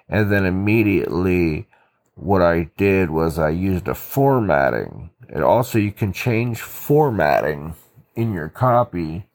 And 0.10 0.32
then 0.32 0.46
immediately 0.46 1.68
what 2.16 2.42
I 2.42 2.70
did 2.78 3.10
was 3.10 3.40
I 3.40 3.50
used 3.50 3.88
a 3.88 3.96
formatting. 3.96 5.12
And 5.30 5.44
also 5.44 5.80
you 5.80 5.92
can 5.92 6.14
change 6.14 6.62
formatting 6.62 7.76
in 8.16 8.34
your 8.34 8.50
copy 8.50 9.28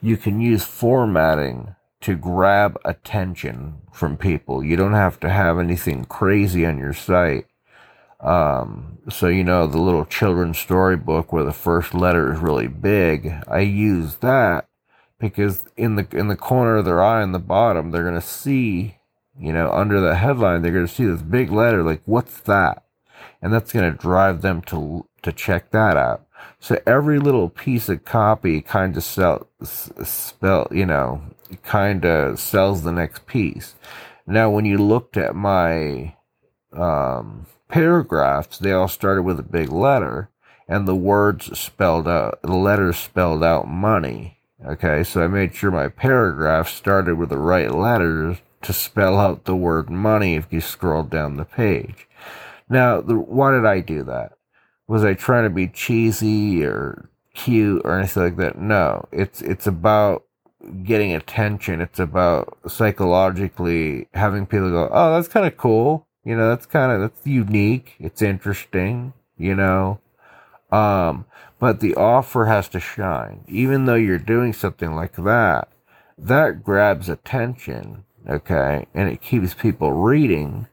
you 0.00 0.16
can 0.16 0.40
use 0.40 0.64
formatting 0.64 1.74
to 2.00 2.14
grab 2.16 2.78
attention 2.84 3.78
from 3.92 4.16
people. 4.16 4.62
You 4.62 4.76
don't 4.76 4.94
have 4.94 5.18
to 5.20 5.28
have 5.28 5.58
anything 5.58 6.04
crazy 6.04 6.64
on 6.64 6.78
your 6.78 6.94
site. 6.94 7.46
Um, 8.20 8.98
so 9.08 9.28
you 9.28 9.44
know 9.44 9.66
the 9.66 9.78
little 9.78 10.04
children's 10.04 10.58
storybook 10.58 11.32
where 11.32 11.44
the 11.44 11.52
first 11.52 11.94
letter 11.94 12.32
is 12.32 12.40
really 12.40 12.66
big. 12.68 13.32
I 13.46 13.60
use 13.60 14.16
that 14.16 14.68
because 15.20 15.64
in 15.76 15.96
the 15.96 16.06
in 16.12 16.28
the 16.28 16.36
corner 16.36 16.76
of 16.76 16.84
their 16.84 17.02
eye 17.02 17.22
on 17.22 17.32
the 17.32 17.38
bottom, 17.38 17.90
they're 17.90 18.04
gonna 18.04 18.20
see, 18.20 18.96
you 19.38 19.52
know, 19.52 19.70
under 19.70 20.00
the 20.00 20.16
headline, 20.16 20.62
they're 20.62 20.72
gonna 20.72 20.88
see 20.88 21.04
this 21.04 21.22
big 21.22 21.50
letter. 21.52 21.82
Like, 21.82 22.02
what's 22.06 22.40
that? 22.40 22.84
And 23.40 23.52
that's 23.52 23.72
gonna 23.72 23.92
drive 23.92 24.42
them 24.42 24.62
to 24.62 25.06
to 25.22 25.32
check 25.32 25.70
that 25.70 25.96
out. 25.96 26.26
So 26.60 26.80
every 26.86 27.18
little 27.18 27.48
piece 27.48 27.88
of 27.88 28.04
copy 28.04 28.60
kind 28.60 28.96
of 28.96 29.04
sell, 29.04 29.46
spell, 29.62 30.68
you 30.70 30.86
know, 30.86 31.22
kind 31.62 32.04
of 32.04 32.38
sells 32.38 32.82
the 32.82 32.92
next 32.92 33.26
piece. 33.26 33.74
Now, 34.26 34.50
when 34.50 34.64
you 34.64 34.78
looked 34.78 35.16
at 35.16 35.34
my 35.34 36.14
um, 36.72 37.46
paragraphs, 37.68 38.58
they 38.58 38.72
all 38.72 38.88
started 38.88 39.22
with 39.22 39.40
a 39.40 39.44
big 39.44 39.70
letter, 39.70 40.30
and 40.68 40.86
the 40.86 40.94
words 40.94 41.58
spelled 41.58 42.06
out, 42.06 42.40
the 42.42 42.52
letters 42.52 42.98
spelled 42.98 43.42
out 43.42 43.68
money. 43.68 44.38
Okay, 44.66 45.04
so 45.04 45.22
I 45.22 45.28
made 45.28 45.54
sure 45.54 45.70
my 45.70 45.88
paragraph 45.88 46.68
started 46.68 47.16
with 47.16 47.28
the 47.28 47.38
right 47.38 47.72
letters 47.72 48.38
to 48.62 48.72
spell 48.72 49.18
out 49.18 49.44
the 49.44 49.54
word 49.54 49.88
money 49.88 50.34
if 50.34 50.52
you 50.52 50.60
scroll 50.60 51.04
down 51.04 51.36
the 51.36 51.44
page. 51.44 52.08
Now, 52.68 53.00
the, 53.00 53.14
why 53.14 53.52
did 53.52 53.64
I 53.64 53.80
do 53.80 54.02
that? 54.04 54.32
Was 54.88 55.04
I 55.04 55.14
trying 55.14 55.44
to 55.44 55.50
be 55.50 55.68
cheesy 55.68 56.64
or 56.64 57.08
cute 57.34 57.82
or 57.84 57.98
anything 57.98 58.22
like 58.22 58.36
that? 58.36 58.58
No, 58.58 59.06
it's 59.12 59.40
it's 59.42 59.66
about 59.66 60.24
getting 60.82 61.14
attention. 61.14 61.80
It's 61.80 62.00
about 62.00 62.58
psychologically 62.66 64.08
having 64.14 64.46
people 64.46 64.70
go, 64.70 64.88
"Oh, 64.90 65.14
that's 65.14 65.28
kind 65.28 65.46
of 65.46 65.56
cool." 65.56 66.06
You 66.24 66.36
know, 66.36 66.48
that's 66.48 66.66
kind 66.66 66.90
of 66.90 67.00
that's 67.00 67.26
unique. 67.26 67.94
It's 68.00 68.22
interesting. 68.22 69.12
You 69.36 69.54
know, 69.54 70.00
um, 70.72 71.26
but 71.60 71.80
the 71.80 71.94
offer 71.94 72.46
has 72.46 72.68
to 72.70 72.80
shine. 72.80 73.44
Even 73.46 73.84
though 73.84 73.94
you're 73.94 74.18
doing 74.18 74.52
something 74.52 74.94
like 74.94 75.16
that, 75.16 75.68
that 76.16 76.64
grabs 76.64 77.08
attention. 77.08 78.04
Okay, 78.28 78.86
and 78.94 79.08
it 79.08 79.22
keeps 79.22 79.54
people 79.54 79.92
reading, 79.92 80.66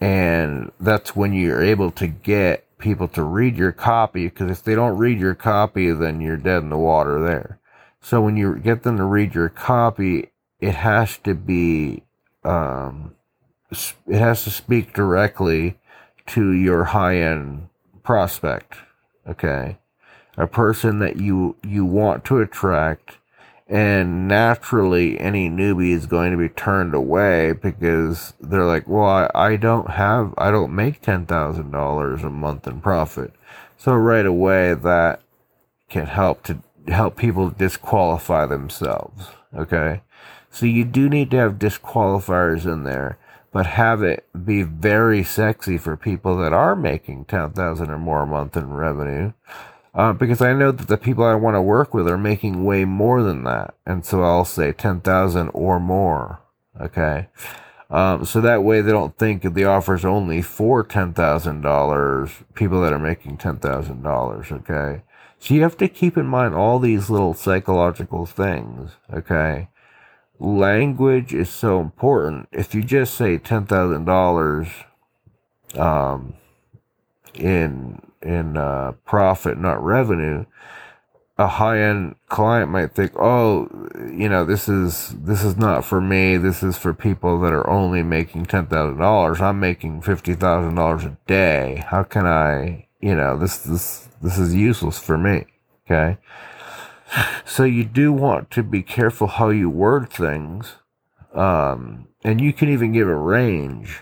and 0.00 0.70
that's 0.78 1.16
when 1.16 1.32
you're 1.32 1.62
able 1.62 1.90
to 1.92 2.06
get 2.06 2.65
people 2.78 3.08
to 3.08 3.22
read 3.22 3.56
your 3.56 3.72
copy 3.72 4.28
because 4.28 4.50
if 4.50 4.62
they 4.62 4.74
don't 4.74 4.98
read 4.98 5.18
your 5.18 5.34
copy, 5.34 5.90
then 5.92 6.20
you're 6.20 6.36
dead 6.36 6.62
in 6.62 6.70
the 6.70 6.78
water 6.78 7.20
there. 7.22 7.58
So 8.00 8.20
when 8.20 8.36
you 8.36 8.56
get 8.56 8.82
them 8.82 8.96
to 8.98 9.04
read 9.04 9.34
your 9.34 9.48
copy, 9.48 10.30
it 10.60 10.74
has 10.74 11.18
to 11.18 11.34
be, 11.34 12.04
um, 12.44 13.14
it 13.70 14.18
has 14.18 14.44
to 14.44 14.50
speak 14.50 14.92
directly 14.92 15.78
to 16.26 16.52
your 16.52 16.84
high 16.84 17.16
end 17.16 17.68
prospect. 18.02 18.74
Okay. 19.28 19.78
A 20.36 20.46
person 20.46 20.98
that 20.98 21.16
you, 21.16 21.56
you 21.62 21.84
want 21.84 22.24
to 22.26 22.40
attract 22.40 23.18
And 23.68 24.28
naturally, 24.28 25.18
any 25.18 25.50
newbie 25.50 25.90
is 25.90 26.06
going 26.06 26.30
to 26.30 26.38
be 26.38 26.48
turned 26.48 26.94
away 26.94 27.52
because 27.52 28.32
they're 28.40 28.64
like, 28.64 28.86
well, 28.86 29.04
I, 29.04 29.30
I 29.34 29.56
don't 29.56 29.90
have, 29.90 30.34
I 30.38 30.52
don't 30.52 30.74
make 30.74 31.02
$10,000 31.02 32.24
a 32.24 32.30
month 32.30 32.66
in 32.68 32.80
profit. 32.80 33.32
So 33.76 33.92
right 33.94 34.24
away, 34.26 34.74
that 34.74 35.20
can 35.88 36.06
help 36.06 36.44
to 36.44 36.58
help 36.88 37.16
people 37.16 37.50
disqualify 37.50 38.46
themselves. 38.46 39.28
Okay. 39.56 40.02
So 40.50 40.64
you 40.66 40.84
do 40.84 41.08
need 41.08 41.32
to 41.32 41.36
have 41.38 41.54
disqualifiers 41.54 42.64
in 42.72 42.84
there, 42.84 43.18
but 43.52 43.66
have 43.66 44.02
it 44.02 44.26
be 44.44 44.62
very 44.62 45.24
sexy 45.24 45.76
for 45.76 45.96
people 45.96 46.36
that 46.38 46.52
are 46.52 46.76
making 46.76 47.24
10,000 47.24 47.90
or 47.90 47.98
more 47.98 48.22
a 48.22 48.26
month 48.26 48.56
in 48.56 48.72
revenue 48.72 49.32
uh, 49.96 50.12
because 50.12 50.42
I 50.42 50.52
know 50.52 50.70
that 50.72 50.88
the 50.88 50.98
people 50.98 51.24
I 51.24 51.34
want 51.34 51.54
to 51.54 51.62
work 51.62 51.94
with 51.94 52.06
are 52.06 52.18
making 52.18 52.64
way 52.64 52.84
more 52.84 53.22
than 53.22 53.44
that. 53.44 53.74
And 53.86 54.04
so 54.04 54.22
I'll 54.22 54.44
say 54.44 54.72
10,000 54.72 55.48
or 55.54 55.80
more. 55.80 56.40
Okay. 56.78 57.28
Um, 57.88 58.26
so 58.26 58.42
that 58.42 58.62
way 58.62 58.82
they 58.82 58.92
don't 58.92 59.16
think 59.16 59.42
the 59.42 59.64
offer's 59.64 60.04
only 60.04 60.42
for 60.42 60.84
$10,000, 60.84 62.44
people 62.54 62.82
that 62.82 62.92
are 62.92 62.98
making 62.98 63.38
$10,000. 63.38 64.52
Okay. 64.52 65.02
So 65.38 65.54
you 65.54 65.62
have 65.62 65.78
to 65.78 65.88
keep 65.88 66.18
in 66.18 66.26
mind 66.26 66.54
all 66.54 66.78
these 66.78 67.08
little 67.08 67.32
psychological 67.32 68.26
things. 68.26 68.92
Okay. 69.10 69.68
Language 70.38 71.32
is 71.32 71.48
so 71.48 71.80
important. 71.80 72.48
If 72.52 72.74
you 72.74 72.82
just 72.82 73.14
say 73.14 73.38
$10,000, 73.38 74.84
um, 75.78 76.34
in 77.34 78.00
in 78.26 78.56
uh, 78.56 78.92
profit, 79.04 79.58
not 79.58 79.82
revenue, 79.82 80.44
a 81.38 81.46
high 81.46 81.80
end 81.80 82.16
client 82.28 82.70
might 82.70 82.92
think, 82.92 83.12
oh, 83.16 83.68
you 84.10 84.28
know, 84.28 84.44
this 84.44 84.68
is 84.68 85.14
this 85.18 85.44
is 85.44 85.56
not 85.56 85.84
for 85.84 86.00
me. 86.00 86.38
This 86.38 86.62
is 86.62 86.78
for 86.78 86.94
people 86.94 87.40
that 87.40 87.52
are 87.52 87.68
only 87.68 88.02
making 88.02 88.46
ten 88.46 88.66
thousand 88.66 88.98
dollars. 88.98 89.40
I'm 89.40 89.60
making 89.60 90.00
fifty 90.02 90.34
thousand 90.34 90.76
dollars 90.76 91.04
a 91.04 91.16
day. 91.26 91.84
How 91.88 92.02
can 92.02 92.26
I, 92.26 92.88
you 93.00 93.14
know, 93.14 93.38
this 93.38 93.58
this 93.58 94.08
this 94.22 94.38
is 94.38 94.54
useless 94.54 94.98
for 94.98 95.18
me. 95.18 95.46
Okay. 95.84 96.18
So 97.44 97.64
you 97.64 97.84
do 97.84 98.12
want 98.12 98.50
to 98.52 98.62
be 98.62 98.82
careful 98.82 99.28
how 99.28 99.50
you 99.50 99.70
word 99.70 100.10
things. 100.10 100.76
Um, 101.34 102.08
and 102.24 102.40
you 102.40 102.52
can 102.52 102.68
even 102.68 102.92
give 102.92 103.08
a 103.08 103.14
range 103.14 104.00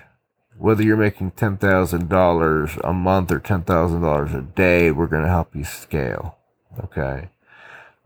whether 0.59 0.83
you're 0.83 0.97
making 0.97 1.33
$10,000 1.33 2.81
a 2.85 2.93
month 2.93 3.31
or 3.31 3.41
$10,000 3.41 4.35
a 4.35 4.43
day, 4.55 4.91
we're 4.91 5.07
going 5.07 5.23
to 5.23 5.29
help 5.29 5.55
you 5.55 5.65
scale. 5.65 6.37
Okay. 6.83 7.29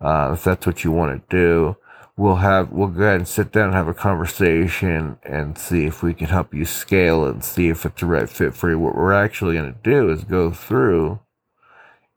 Uh, 0.00 0.30
if 0.34 0.44
that's 0.44 0.66
what 0.66 0.84
you 0.84 0.92
want 0.92 1.28
to 1.28 1.36
do, 1.36 1.76
we'll 2.16 2.36
have, 2.36 2.70
we'll 2.70 2.88
go 2.88 3.02
ahead 3.02 3.16
and 3.16 3.28
sit 3.28 3.52
down 3.52 3.66
and 3.66 3.74
have 3.74 3.88
a 3.88 3.94
conversation 3.94 5.18
and 5.22 5.58
see 5.58 5.86
if 5.86 6.02
we 6.02 6.14
can 6.14 6.28
help 6.28 6.54
you 6.54 6.64
scale 6.64 7.24
and 7.24 7.44
see 7.44 7.68
if 7.68 7.84
it's 7.84 8.00
the 8.00 8.06
right 8.06 8.28
fit 8.28 8.54
for 8.54 8.70
you. 8.70 8.78
What 8.78 8.94
we're 8.94 9.12
actually 9.12 9.56
going 9.56 9.72
to 9.72 9.80
do 9.82 10.10
is 10.10 10.24
go 10.24 10.50
through 10.50 11.20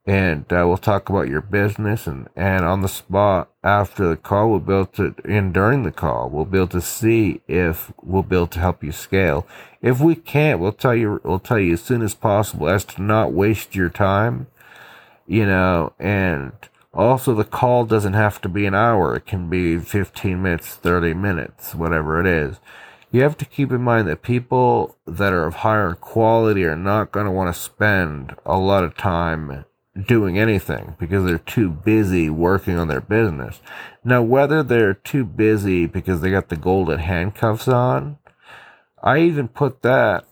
and 0.06 0.52
uh, 0.52 0.66
we'll 0.68 0.78
talk 0.78 1.10
about 1.10 1.28
your 1.28 1.42
business 1.42 2.08
and, 2.08 2.28
and 2.36 2.66
on 2.66 2.82
the 2.82 2.88
spot 2.88 3.52
after 3.64 4.08
the 4.10 4.18
call 4.18 4.50
we'll 4.50 4.60
be 4.60 4.74
able 4.74 4.86
to 4.88 5.14
and 5.26 5.54
during 5.54 5.84
the 5.84 5.92
call 5.92 6.28
we'll 6.28 6.46
be 6.46 6.58
able 6.58 6.68
to 6.68 6.82
see 6.82 7.40
if 7.48 7.94
we'll 8.02 8.24
be 8.24 8.36
able 8.36 8.48
to 8.48 8.60
help 8.60 8.84
you 8.84 8.92
scale. 8.92 9.46
If 9.82 10.00
we 10.00 10.16
can't 10.16 10.60
we'll 10.60 10.72
tell 10.72 10.96
you 10.96 11.22
we'll 11.24 11.40
tell 11.40 11.60
you 11.60 11.74
as 11.74 11.82
soon 11.82 12.02
as 12.02 12.16
possible 12.16 12.68
as 12.68 12.84
to 12.86 13.02
not 13.02 13.32
waste 13.32 13.76
your 13.76 13.90
time 13.90 14.48
you 15.28 15.46
know 15.46 15.94
and 16.00 16.52
also 16.94 17.36
the 17.36 17.44
call 17.44 17.86
doesn't 17.86 18.14
have 18.14 18.42
to 18.42 18.50
be 18.50 18.66
an 18.66 18.74
hour. 18.74 19.16
It 19.16 19.28
can 19.28 19.50
be 19.50 19.78
15 19.78 20.42
minutes 20.42 20.76
30 20.76 21.14
minutes 21.14 21.76
whatever 21.76 22.20
it 22.20 22.26
is. 22.26 22.60
You 23.12 23.22
have 23.22 23.38
to 23.38 23.46
keep 23.46 23.72
in 23.72 23.82
mind 23.82 24.08
that 24.08 24.24
people 24.24 24.96
that 25.06 25.32
are 25.32 25.46
of 25.46 25.56
higher 25.56 25.94
quality 25.94 26.64
are 26.64 26.78
not 26.78 27.12
going 27.12 27.26
to 27.26 27.32
want 27.32 27.54
to 27.54 27.62
spend 27.62 28.36
a 28.46 28.58
lot 28.58 28.84
of 28.84 28.96
time 28.96 29.66
doing 30.00 30.40
anything 30.40 30.96
because 31.00 31.26
they're 31.26 31.38
too 31.38 31.70
busy 31.70 32.30
working 32.30 32.78
on 32.78 32.88
their 32.88 33.02
business. 33.02 33.60
Now, 34.04 34.22
whether 34.22 34.64
they're 34.64 34.94
too 34.94 35.26
busy 35.26 35.86
because 35.86 36.22
they 36.22 36.32
got 36.32 36.50
the 36.50 36.56
golden 36.56 37.00
handcuffs 37.00 37.68
on, 37.68 38.18
I 39.04 39.20
even 39.20 39.48
put 39.48 39.82
that 39.82 40.26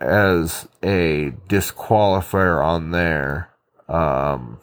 as 0.00 0.68
a 0.82 1.32
disqualifier 1.48 2.64
on 2.64 2.90
there 2.90 3.50
um, 3.88 4.58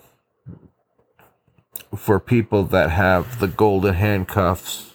for 1.95 2.19
people 2.19 2.63
that 2.65 2.91
have 2.91 3.39
the 3.39 3.47
golden 3.47 3.95
handcuffs. 3.95 4.93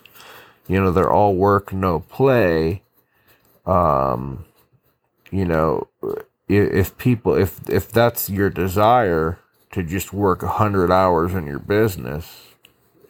You 0.67 0.81
know, 0.81 0.93
they're 0.93 1.11
all 1.11 1.35
work, 1.35 1.73
no 1.73 2.01
play. 2.01 2.83
Um, 3.67 4.45
you 5.31 5.45
know, 5.45 5.89
if 6.49 6.97
people 6.99 7.35
if 7.35 7.69
if 7.69 7.91
that's 7.91 8.29
your 8.29 8.51
desire 8.51 9.39
to 9.73 9.83
just 9.83 10.13
work 10.13 10.43
a 10.43 10.49
hundred 10.49 10.91
hours 10.91 11.35
in 11.35 11.47
your 11.47 11.59
business 11.59 12.49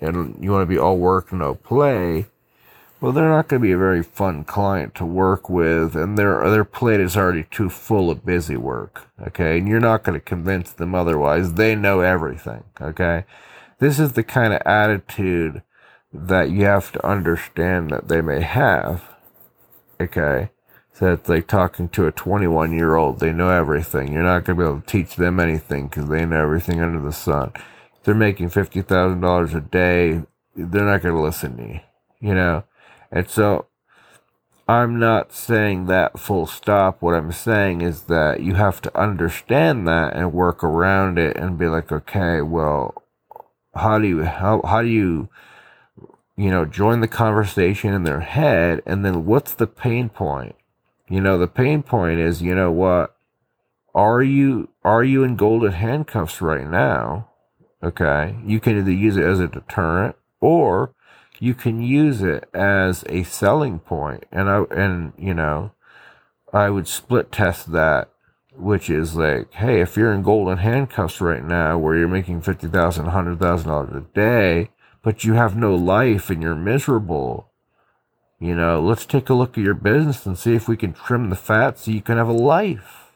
and 0.00 0.42
you 0.42 0.50
want 0.50 0.62
to 0.62 0.66
be 0.74 0.78
all 0.78 0.98
work 0.98 1.32
no 1.32 1.54
play 1.54 2.26
well 3.00 3.12
they're 3.12 3.28
not 3.28 3.48
going 3.48 3.60
to 3.60 3.66
be 3.66 3.72
a 3.72 3.78
very 3.78 4.02
fun 4.02 4.44
client 4.44 4.94
to 4.94 5.04
work 5.04 5.50
with 5.50 5.96
and 5.96 6.16
their 6.16 6.48
their 6.50 6.64
plate 6.64 7.00
is 7.00 7.16
already 7.16 7.44
too 7.50 7.68
full 7.68 8.10
of 8.10 8.24
busy 8.24 8.56
work 8.56 9.08
okay? 9.26 9.58
And 9.58 9.68
you're 9.68 9.80
not 9.80 10.02
going 10.04 10.18
to 10.18 10.24
convince 10.24 10.72
them 10.72 10.94
otherwise. 10.94 11.54
They 11.54 11.74
know 11.74 12.00
everything 12.00 12.64
okay? 12.80 13.24
This 13.78 13.98
is 13.98 14.12
the 14.12 14.24
kind 14.24 14.52
of 14.54 14.62
attitude 14.64 15.62
that 16.12 16.50
you 16.50 16.64
have 16.64 16.92
to 16.92 17.06
understand 17.06 17.90
that 17.90 18.08
they 18.08 18.20
may 18.20 18.40
have 18.40 19.02
okay 20.00 20.50
it's 21.00 21.28
like 21.28 21.48
talking 21.48 21.88
to 21.90 22.06
a 22.06 22.12
21 22.12 22.72
year 22.72 22.94
old. 22.94 23.18
They 23.18 23.32
know 23.32 23.50
everything. 23.50 24.12
You're 24.12 24.22
not 24.22 24.44
going 24.44 24.58
to 24.58 24.64
be 24.64 24.68
able 24.68 24.80
to 24.80 24.86
teach 24.86 25.16
them 25.16 25.40
anything 25.40 25.88
because 25.88 26.08
they 26.08 26.24
know 26.24 26.42
everything 26.42 26.80
under 26.80 27.00
the 27.00 27.12
sun. 27.12 27.52
They're 28.04 28.14
making 28.14 28.50
$50,000 28.50 29.54
a 29.54 29.60
day, 29.60 30.22
they're 30.54 30.84
not 30.84 31.02
going 31.02 31.14
to 31.14 31.20
listen 31.20 31.56
to 31.56 31.62
you, 31.62 31.80
you 32.20 32.34
know? 32.34 32.64
And 33.10 33.28
so 33.28 33.66
I'm 34.68 34.98
not 34.98 35.32
saying 35.32 35.86
that 35.86 36.18
full 36.18 36.46
stop. 36.46 37.02
What 37.02 37.14
I'm 37.14 37.32
saying 37.32 37.80
is 37.80 38.02
that 38.02 38.40
you 38.40 38.54
have 38.54 38.80
to 38.82 38.98
understand 38.98 39.88
that 39.88 40.14
and 40.14 40.32
work 40.32 40.62
around 40.62 41.18
it 41.18 41.36
and 41.36 41.58
be 41.58 41.66
like, 41.66 41.90
okay, 41.90 42.40
well, 42.40 43.02
how 43.74 43.98
do 43.98 44.06
you, 44.06 44.22
how, 44.22 44.62
how 44.64 44.82
do 44.82 44.88
you, 44.88 45.28
you 46.36 46.50
know, 46.50 46.64
join 46.64 47.00
the 47.00 47.08
conversation 47.08 47.92
in 47.92 48.04
their 48.04 48.20
head? 48.20 48.80
And 48.86 49.04
then 49.04 49.24
what's 49.24 49.54
the 49.54 49.66
pain 49.66 50.08
point? 50.08 50.54
You 51.08 51.20
know, 51.20 51.38
the 51.38 51.46
pain 51.46 51.82
point 51.82 52.20
is, 52.20 52.42
you 52.42 52.54
know 52.54 52.72
what? 52.72 53.16
Are 53.94 54.22
you 54.22 54.70
are 54.82 55.04
you 55.04 55.22
in 55.22 55.36
golden 55.36 55.72
handcuffs 55.72 56.40
right 56.40 56.68
now? 56.68 57.28
Okay. 57.82 58.36
You 58.44 58.58
can 58.60 58.78
either 58.78 58.90
use 58.90 59.16
it 59.16 59.24
as 59.24 59.40
a 59.40 59.48
deterrent 59.48 60.16
or 60.40 60.94
you 61.38 61.54
can 61.54 61.82
use 61.82 62.22
it 62.22 62.48
as 62.54 63.04
a 63.08 63.22
selling 63.24 63.78
point. 63.78 64.24
And 64.32 64.48
I 64.48 64.64
and 64.70 65.12
you 65.18 65.34
know, 65.34 65.72
I 66.52 66.70
would 66.70 66.88
split 66.88 67.30
test 67.30 67.72
that, 67.72 68.10
which 68.56 68.88
is 68.88 69.14
like, 69.14 69.52
hey, 69.52 69.80
if 69.80 69.96
you're 69.96 70.12
in 70.12 70.22
golden 70.22 70.58
handcuffs 70.58 71.20
right 71.20 71.44
now 71.44 71.78
where 71.78 71.96
you're 71.96 72.08
making 72.08 72.40
fifty 72.40 72.66
thousand, 72.68 73.06
hundred 73.06 73.38
thousand 73.38 73.68
dollars 73.68 73.94
a 73.94 74.00
day, 74.14 74.70
but 75.02 75.22
you 75.22 75.34
have 75.34 75.56
no 75.56 75.74
life 75.74 76.30
and 76.30 76.42
you're 76.42 76.54
miserable, 76.54 77.50
you 78.38 78.54
know, 78.54 78.80
let's 78.80 79.06
take 79.06 79.28
a 79.28 79.34
look 79.34 79.56
at 79.56 79.64
your 79.64 79.74
business 79.74 80.26
and 80.26 80.36
see 80.36 80.54
if 80.54 80.68
we 80.68 80.76
can 80.76 80.92
trim 80.92 81.30
the 81.30 81.36
fat 81.36 81.78
so 81.78 81.90
you 81.90 82.02
can 82.02 82.16
have 82.16 82.28
a 82.28 82.32
life. 82.32 83.12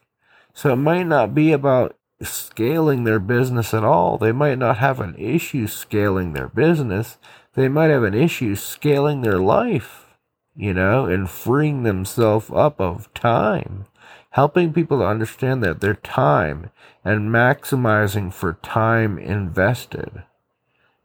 So 0.54 0.72
it 0.72 0.76
might 0.76 1.06
not 1.06 1.34
be 1.34 1.52
about 1.52 1.96
scaling 2.22 3.04
their 3.04 3.20
business 3.20 3.72
at 3.72 3.84
all. 3.84 4.18
They 4.18 4.32
might 4.32 4.58
not 4.58 4.78
have 4.78 5.00
an 5.00 5.14
issue 5.16 5.66
scaling 5.66 6.32
their 6.32 6.48
business. 6.48 7.18
They 7.54 7.68
might 7.68 7.90
have 7.90 8.02
an 8.02 8.14
issue 8.14 8.56
scaling 8.56 9.22
their 9.22 9.38
life, 9.38 10.16
you 10.56 10.74
know, 10.74 11.06
and 11.06 11.28
freeing 11.28 11.82
themselves 11.82 12.50
up 12.52 12.80
of 12.80 13.12
time. 13.14 13.86
Helping 14.30 14.72
people 14.72 14.98
to 14.98 15.04
understand 15.04 15.62
that 15.62 15.80
their 15.80 15.94
time 15.94 16.70
and 17.04 17.30
maximizing 17.30 18.32
for 18.32 18.54
time 18.62 19.18
invested. 19.18 20.24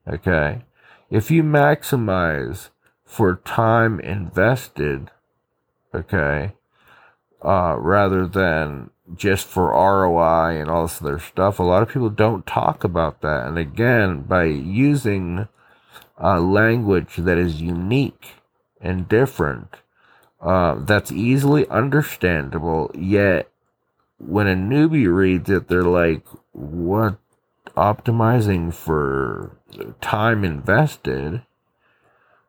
Okay. 0.08 0.64
If 1.10 1.32
you 1.32 1.44
maximize 1.44 2.70
for 3.14 3.36
time 3.46 4.00
invested, 4.00 5.12
okay, 5.94 6.54
uh, 7.44 7.76
rather 7.78 8.26
than 8.26 8.90
just 9.16 9.46
for 9.46 9.70
ROI 9.70 10.60
and 10.60 10.68
all 10.68 10.88
this 10.88 11.00
other 11.00 11.20
stuff. 11.20 11.60
A 11.60 11.64
lot 11.64 11.84
of 11.84 11.90
people 11.90 12.10
don't 12.10 12.48
talk 12.48 12.84
about 12.84 13.22
that. 13.22 13.46
And 13.46 13.60
again, 13.60 14.22
by 14.22 14.46
using 14.46 15.48
a 16.18 16.40
language 16.40 17.18
that 17.18 17.38
is 17.38 17.62
unique 17.62 18.30
and 18.82 19.08
different, 19.08 19.76
uh, 20.42 20.78
that's 20.80 21.12
easily 21.12 21.68
understandable, 21.68 22.90
yet 22.96 23.48
when 24.18 24.48
a 24.48 24.56
newbie 24.56 25.14
reads 25.16 25.52
it, 25.52 25.68
they're 25.68 25.84
like, 25.84 26.26
what 26.52 27.18
optimizing 27.78 28.74
for 28.74 29.56
time 30.02 30.44
invested, 30.44 31.44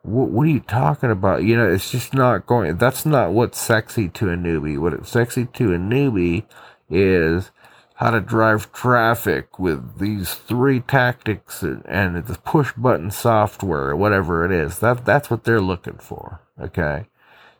what, 0.05 0.29
what 0.29 0.47
are 0.47 0.51
you 0.51 0.61
talking 0.61 1.11
about? 1.11 1.45
You 1.45 1.57
know, 1.57 1.67
it's 1.69 1.91
just 1.91 2.13
not 2.13 2.47
going. 2.47 2.77
That's 2.77 3.07
not 3.07 3.33
what's 3.33 3.59
sexy 3.59 4.09
to 4.11 4.31
a 4.31 4.37
newbie. 4.37 4.79
What's 4.79 5.11
sexy 5.11 5.47
to 5.47 5.75
a 5.75 5.79
newbie 5.79 6.45
is 6.91 7.51
how 7.97 8.11
to 8.11 8.21
drive 8.21 8.71
traffic 8.73 9.59
with 9.59 9.99
these 9.99 10.35
three 10.35 10.81
tactics 10.81 11.63
and 11.63 12.27
the 12.27 12.39
push 12.45 12.73
button 12.77 13.11
software, 13.11 13.91
or 13.91 13.97
whatever 13.97 14.45
it 14.45 14.53
is. 14.53 14.81
That 14.81 15.07
that's 15.07 15.31
what 15.31 15.45
they're 15.45 15.61
looking 15.61 15.99
for. 15.99 16.41
Okay. 16.61 17.07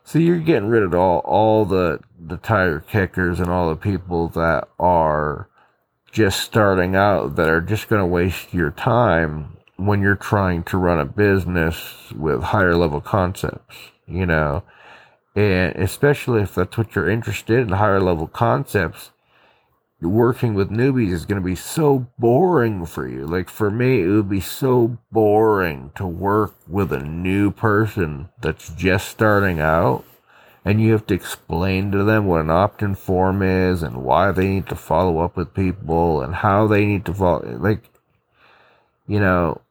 So 0.03 0.19
you're 0.19 0.37
getting 0.37 0.69
rid 0.69 0.83
of 0.83 0.93
all 0.93 1.19
all 1.19 1.65
the 1.65 1.99
the 2.19 2.37
tire 2.37 2.79
kickers 2.79 3.39
and 3.39 3.49
all 3.49 3.69
the 3.69 3.75
people 3.75 4.27
that 4.29 4.67
are 4.79 5.49
just 6.11 6.41
starting 6.41 6.95
out 6.95 7.37
that 7.37 7.49
are 7.49 7.59
just 7.61 7.89
going 7.89 8.01
to 8.01 8.05
waste 8.05 8.53
your 8.53 8.71
time 8.71 9.54
when 9.77 10.01
you're 10.01 10.15
trying 10.15 10.63
to 10.63 10.77
run 10.77 10.99
a 10.99 11.05
business 11.05 12.11
with 12.15 12.43
higher 12.43 12.75
level 12.75 13.01
concepts, 13.01 13.75
you 14.07 14.25
know. 14.25 14.63
And 15.35 15.75
especially 15.75 16.41
if 16.41 16.55
that's 16.55 16.77
what 16.77 16.95
you're 16.95 17.09
interested 17.09 17.59
in, 17.59 17.69
higher 17.69 17.99
level 17.99 18.27
concepts, 18.27 19.11
working 20.01 20.53
with 20.53 20.69
newbies 20.69 21.11
is 21.11 21.25
going 21.25 21.41
to 21.41 21.45
be 21.45 21.55
so 21.55 22.07
boring 22.17 22.85
for 22.85 23.07
you. 23.07 23.25
Like 23.25 23.49
for 23.49 23.71
me, 23.71 24.01
it 24.01 24.07
would 24.07 24.29
be 24.29 24.39
so 24.39 24.97
boring 25.11 25.91
to 25.95 26.05
work 26.05 26.55
with 26.67 26.93
a 26.93 27.03
new 27.03 27.51
person 27.51 28.29
that's 28.41 28.69
just 28.69 29.09
starting 29.09 29.59
out 29.59 30.05
and 30.65 30.81
you 30.81 30.91
have 30.93 31.05
to 31.05 31.13
explain 31.13 31.91
to 31.91 32.03
them 32.03 32.25
what 32.25 32.41
an 32.41 32.49
opt-in 32.49 32.95
form 32.95 33.43
is 33.43 33.83
and 33.83 34.03
why 34.03 34.31
they 34.31 34.47
need 34.47 34.67
to 34.67 34.75
follow 34.75 35.19
up 35.19 35.37
with 35.37 35.53
people 35.53 36.21
and 36.21 36.33
how 36.33 36.65
they 36.65 36.85
need 36.85 37.05
to 37.05 37.13
follow 37.13 37.57
like 37.59 37.87
you 39.07 39.19
know 39.19 39.61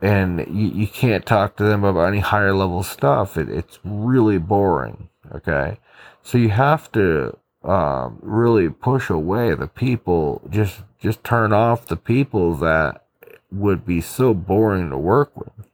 and 0.00 0.38
you, 0.48 0.68
you 0.68 0.86
can't 0.86 1.26
talk 1.26 1.56
to 1.56 1.64
them 1.64 1.82
about 1.84 2.06
any 2.06 2.20
higher 2.20 2.54
level 2.54 2.82
stuff 2.82 3.36
it, 3.36 3.48
it's 3.48 3.78
really 3.84 4.38
boring 4.38 5.08
okay 5.34 5.78
so 6.22 6.38
you 6.38 6.50
have 6.50 6.90
to 6.92 7.36
um, 7.64 8.18
really 8.20 8.68
push 8.68 9.08
away 9.08 9.54
the 9.54 9.66
people. 9.66 10.42
Just 10.50 10.82
just 10.98 11.24
turn 11.24 11.52
off 11.52 11.86
the 11.86 11.96
people 11.96 12.54
that 12.56 13.04
would 13.50 13.86
be 13.86 14.00
so 14.00 14.34
boring 14.34 14.90
to 14.90 14.98
work 14.98 15.34
with. 15.36 15.68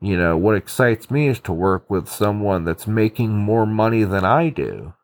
You 0.00 0.16
know, 0.16 0.36
what 0.36 0.56
excites 0.56 1.10
me 1.10 1.28
is 1.28 1.40
to 1.40 1.52
work 1.52 1.88
with 1.88 2.08
someone 2.08 2.64
that's 2.64 2.86
making 2.86 3.30
more 3.30 3.64
money 3.64 4.04
than 4.04 4.24
I 4.24 4.48
do. 4.48 4.94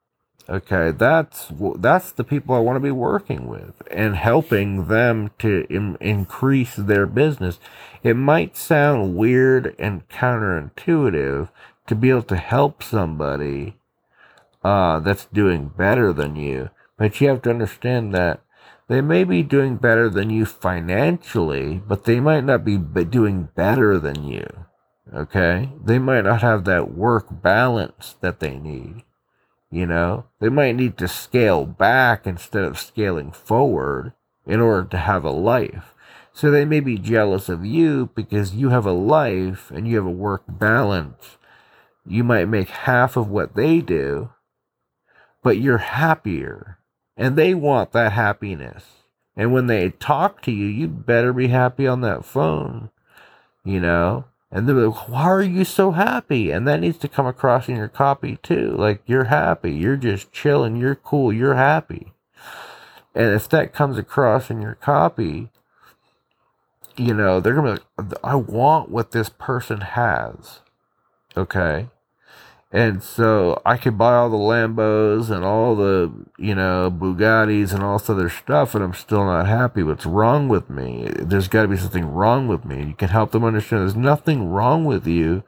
Okay, 0.50 0.90
that's 0.90 1.52
that's 1.78 2.10
the 2.10 2.24
people 2.24 2.56
I 2.56 2.58
want 2.58 2.74
to 2.74 2.80
be 2.80 2.90
working 2.90 3.46
with 3.46 3.72
and 3.88 4.16
helping 4.16 4.88
them 4.88 5.30
to 5.38 5.64
Im- 5.70 5.96
increase 6.00 6.74
their 6.74 7.06
business. 7.06 7.60
It 8.02 8.14
might 8.14 8.56
sound 8.56 9.14
weird 9.14 9.76
and 9.78 10.08
counterintuitive 10.08 11.50
to 11.86 11.94
be 11.94 12.10
able 12.10 12.24
to 12.24 12.36
help 12.36 12.82
somebody 12.82 13.76
uh, 14.64 14.98
that's 14.98 15.26
doing 15.26 15.68
better 15.68 16.12
than 16.12 16.34
you. 16.34 16.70
But 16.96 17.20
you 17.20 17.28
have 17.28 17.42
to 17.42 17.50
understand 17.50 18.12
that 18.14 18.40
they 18.88 19.00
may 19.00 19.22
be 19.22 19.44
doing 19.44 19.76
better 19.76 20.08
than 20.08 20.30
you 20.30 20.46
financially, 20.46 21.80
but 21.86 22.06
they 22.06 22.18
might 22.18 22.42
not 22.42 22.64
be 22.64 22.76
doing 22.76 23.50
better 23.54 24.00
than 24.00 24.24
you. 24.26 24.48
Okay? 25.14 25.70
They 25.80 26.00
might 26.00 26.22
not 26.22 26.42
have 26.42 26.64
that 26.64 26.92
work 26.92 27.26
balance 27.30 28.16
that 28.20 28.40
they 28.40 28.58
need. 28.58 29.04
You 29.70 29.86
know, 29.86 30.24
they 30.40 30.48
might 30.48 30.74
need 30.74 30.98
to 30.98 31.06
scale 31.06 31.64
back 31.64 32.26
instead 32.26 32.64
of 32.64 32.78
scaling 32.78 33.30
forward 33.30 34.12
in 34.44 34.60
order 34.60 34.88
to 34.88 34.96
have 34.96 35.24
a 35.24 35.30
life. 35.30 35.94
So 36.32 36.50
they 36.50 36.64
may 36.64 36.80
be 36.80 36.98
jealous 36.98 37.48
of 37.48 37.64
you 37.64 38.10
because 38.14 38.54
you 38.54 38.70
have 38.70 38.86
a 38.86 38.92
life 38.92 39.70
and 39.70 39.86
you 39.86 39.96
have 39.96 40.06
a 40.06 40.10
work 40.10 40.42
balance. 40.48 41.36
You 42.04 42.24
might 42.24 42.48
make 42.48 42.68
half 42.68 43.16
of 43.16 43.28
what 43.28 43.54
they 43.54 43.80
do, 43.80 44.30
but 45.42 45.58
you're 45.58 45.78
happier. 45.78 46.78
And 47.16 47.36
they 47.36 47.54
want 47.54 47.92
that 47.92 48.12
happiness. 48.12 48.84
And 49.36 49.52
when 49.52 49.66
they 49.66 49.90
talk 49.90 50.42
to 50.42 50.50
you, 50.50 50.66
you'd 50.66 51.06
better 51.06 51.32
be 51.32 51.48
happy 51.48 51.86
on 51.86 52.00
that 52.00 52.24
phone, 52.24 52.90
you 53.64 53.78
know? 53.78 54.24
And 54.52 54.68
they're 54.68 54.74
like, 54.74 55.08
why 55.08 55.22
are 55.22 55.42
you 55.42 55.64
so 55.64 55.92
happy? 55.92 56.50
And 56.50 56.66
that 56.66 56.80
needs 56.80 56.98
to 56.98 57.08
come 57.08 57.26
across 57.26 57.68
in 57.68 57.76
your 57.76 57.88
copy 57.88 58.38
too. 58.42 58.74
Like, 58.76 59.00
you're 59.06 59.24
happy. 59.24 59.72
You're 59.72 59.96
just 59.96 60.32
chilling. 60.32 60.76
You're 60.76 60.96
cool. 60.96 61.32
You're 61.32 61.54
happy. 61.54 62.12
And 63.14 63.34
if 63.34 63.48
that 63.50 63.72
comes 63.72 63.96
across 63.96 64.50
in 64.50 64.60
your 64.60 64.74
copy, 64.74 65.50
you 66.96 67.14
know, 67.14 67.40
they're 67.40 67.54
going 67.54 67.76
to 67.76 67.82
be 67.96 68.04
like, 68.04 68.18
I 68.24 68.34
want 68.34 68.90
what 68.90 69.12
this 69.12 69.28
person 69.28 69.80
has. 69.82 70.60
Okay. 71.36 71.88
And 72.72 73.02
so 73.02 73.60
I 73.66 73.76
could 73.76 73.98
buy 73.98 74.14
all 74.14 74.30
the 74.30 74.36
Lambos 74.36 75.28
and 75.28 75.44
all 75.44 75.74
the, 75.74 76.12
you 76.38 76.54
know, 76.54 76.88
Bugattis 76.90 77.74
and 77.74 77.82
all 77.82 77.98
this 77.98 78.08
other 78.08 78.28
stuff, 78.28 78.76
and 78.76 78.84
I'm 78.84 78.94
still 78.94 79.24
not 79.24 79.48
happy. 79.48 79.82
What's 79.82 80.06
wrong 80.06 80.48
with 80.48 80.70
me? 80.70 81.08
There's 81.18 81.48
got 81.48 81.62
to 81.62 81.68
be 81.68 81.76
something 81.76 82.06
wrong 82.06 82.46
with 82.46 82.64
me. 82.64 82.84
You 82.84 82.94
can 82.94 83.08
help 83.08 83.32
them 83.32 83.42
understand 83.42 83.82
there's 83.82 83.96
nothing 83.96 84.48
wrong 84.50 84.84
with 84.84 85.04
you, 85.04 85.42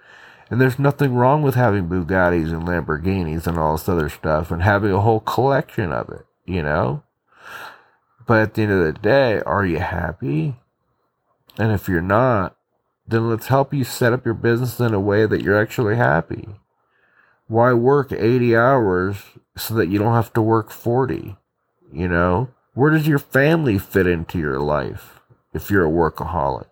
and 0.51 0.61
there's 0.61 0.81
nothing 0.81 1.15
wrong 1.15 1.43
with 1.43 1.55
having 1.55 1.89
Bugattis 1.89 2.53
and 2.53 2.67
Lamborghinis 2.67 3.47
and 3.47 3.57
all 3.57 3.77
this 3.77 3.89
other 3.89 4.09
stuff 4.09 4.51
and 4.51 4.63
having 4.63 4.91
a 4.91 5.01
whole 5.01 5.21
collection 5.21 5.93
of 5.93 6.09
it, 6.09 6.27
you 6.45 6.63
know? 6.63 7.05
But 8.27 8.41
at 8.41 8.55
the 8.55 8.63
end 8.63 8.73
of 8.73 8.85
the 8.85 9.01
day, 9.01 9.41
are 9.47 9.65
you 9.65 9.79
happy? 9.79 10.57
And 11.57 11.71
if 11.71 11.89
you're 11.89 12.03
not, 12.03 12.57
then 13.07 13.31
let's 13.31 13.47
help 13.47 13.73
you 13.73 13.85
set 13.85 14.13
up 14.13 14.25
your 14.25 14.35
business 14.35 14.81
in 14.81 14.93
a 14.93 15.01
way 15.01 15.25
that 15.25 15.43
you're 15.43 15.61
actually 15.61 15.97
happy 15.97 16.49
why 17.53 17.75
work 17.75 18.11
80 18.11 18.57
hours 18.57 19.19
so 19.59 19.75
that 19.75 19.89
you 19.89 19.99
don't 19.99 20.15
have 20.15 20.33
to 20.33 20.41
work 20.41 20.71
40? 20.71 21.37
You 21.93 22.09
know, 22.09 22.49
where 22.73 22.91
does 22.91 23.07
your 23.07 23.19
family 23.19 23.79
fit 23.79 24.07
into 24.07 24.39
your 24.39 24.59
life 24.59 25.21
if 25.53 25.71
you're 25.71 25.87
a 25.87 25.91
workaholic? 25.91 26.71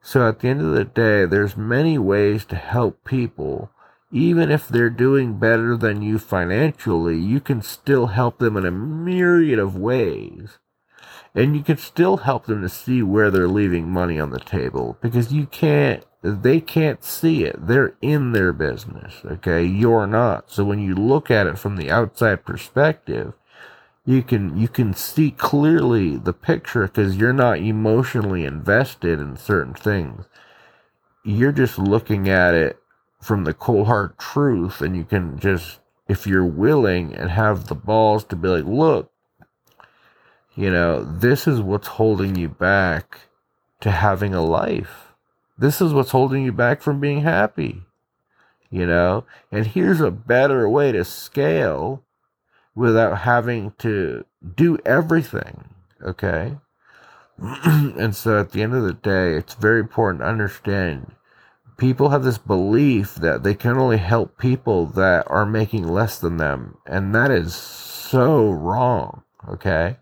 So 0.00 0.26
at 0.26 0.40
the 0.40 0.48
end 0.48 0.62
of 0.62 0.72
the 0.72 0.84
day, 0.84 1.26
there's 1.26 1.58
many 1.58 1.98
ways 1.98 2.46
to 2.46 2.56
help 2.56 3.04
people. 3.04 3.70
Even 4.10 4.50
if 4.50 4.66
they're 4.66 4.88
doing 4.88 5.38
better 5.38 5.76
than 5.76 6.00
you 6.00 6.18
financially, 6.18 7.18
you 7.18 7.38
can 7.38 7.60
still 7.60 8.06
help 8.06 8.38
them 8.38 8.56
in 8.56 8.64
a 8.64 8.70
myriad 8.70 9.58
of 9.58 9.76
ways. 9.76 10.58
And 11.34 11.54
you 11.54 11.62
can 11.62 11.76
still 11.76 12.18
help 12.18 12.46
them 12.46 12.62
to 12.62 12.68
see 12.70 13.02
where 13.02 13.30
they're 13.30 13.46
leaving 13.46 13.90
money 13.90 14.18
on 14.18 14.30
the 14.30 14.40
table 14.40 14.96
because 15.02 15.34
you 15.34 15.44
can't 15.44 16.02
they 16.26 16.60
can't 16.60 17.04
see 17.04 17.44
it. 17.44 17.66
They're 17.66 17.94
in 18.02 18.32
their 18.32 18.52
business, 18.52 19.14
okay? 19.24 19.64
You're 19.64 20.06
not. 20.06 20.50
So 20.50 20.64
when 20.64 20.80
you 20.80 20.94
look 20.94 21.30
at 21.30 21.46
it 21.46 21.58
from 21.58 21.76
the 21.76 21.90
outside 21.90 22.44
perspective, 22.44 23.34
you 24.04 24.22
can 24.22 24.56
you 24.56 24.68
can 24.68 24.94
see 24.94 25.32
clearly 25.32 26.16
the 26.16 26.32
picture 26.32 26.86
because 26.86 27.16
you're 27.16 27.32
not 27.32 27.58
emotionally 27.58 28.44
invested 28.44 29.20
in 29.20 29.36
certain 29.36 29.74
things. 29.74 30.24
You're 31.24 31.52
just 31.52 31.78
looking 31.78 32.28
at 32.28 32.54
it 32.54 32.78
from 33.20 33.44
the 33.44 33.54
cold 33.54 33.88
hard 33.88 34.16
truth 34.18 34.80
and 34.80 34.96
you 34.96 35.04
can 35.04 35.38
just 35.38 35.80
if 36.08 36.26
you're 36.26 36.44
willing 36.44 37.14
and 37.14 37.30
have 37.30 37.66
the 37.66 37.74
balls 37.74 38.24
to 38.24 38.36
be 38.36 38.48
like, 38.48 38.64
look, 38.64 39.10
you 40.54 40.70
know, 40.70 41.04
this 41.04 41.48
is 41.48 41.60
what's 41.60 41.88
holding 41.88 42.36
you 42.36 42.48
back 42.48 43.20
to 43.80 43.90
having 43.90 44.34
a 44.34 44.44
life 44.44 45.05
this 45.58 45.80
is 45.80 45.92
what's 45.92 46.10
holding 46.10 46.44
you 46.44 46.52
back 46.52 46.82
from 46.82 47.00
being 47.00 47.22
happy. 47.22 47.82
You 48.70 48.86
know? 48.86 49.24
And 49.50 49.66
here's 49.66 50.00
a 50.00 50.10
better 50.10 50.68
way 50.68 50.92
to 50.92 51.04
scale 51.04 52.02
without 52.74 53.18
having 53.18 53.72
to 53.78 54.24
do 54.54 54.78
everything. 54.84 55.70
Okay? 56.02 56.56
and 57.38 58.14
so 58.14 58.40
at 58.40 58.52
the 58.52 58.62
end 58.62 58.74
of 58.74 58.82
the 58.82 58.92
day, 58.92 59.34
it's 59.34 59.54
very 59.54 59.80
important 59.80 60.20
to 60.20 60.28
understand 60.28 61.12
people 61.76 62.10
have 62.10 62.24
this 62.24 62.38
belief 62.38 63.14
that 63.16 63.42
they 63.42 63.54
can 63.54 63.76
only 63.76 63.98
help 63.98 64.38
people 64.38 64.86
that 64.86 65.24
are 65.28 65.46
making 65.46 65.86
less 65.86 66.18
than 66.18 66.36
them. 66.36 66.78
And 66.86 67.14
that 67.14 67.30
is 67.30 67.54
so 67.54 68.50
wrong. 68.50 69.22
Okay? 69.48 69.96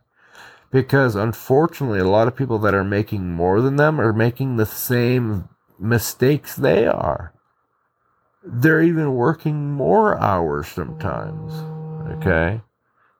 Because 0.74 1.14
unfortunately 1.14 2.00
a 2.00 2.08
lot 2.08 2.26
of 2.26 2.34
people 2.34 2.58
that 2.58 2.74
are 2.74 2.82
making 2.82 3.30
more 3.30 3.60
than 3.60 3.76
them 3.76 4.00
are 4.00 4.12
making 4.12 4.56
the 4.56 4.66
same 4.66 5.48
mistakes 5.78 6.56
they 6.56 6.84
are. 6.84 7.32
They're 8.42 8.82
even 8.82 9.14
working 9.14 9.70
more 9.70 10.18
hours 10.18 10.66
sometimes 10.66 11.52
okay? 12.10 12.60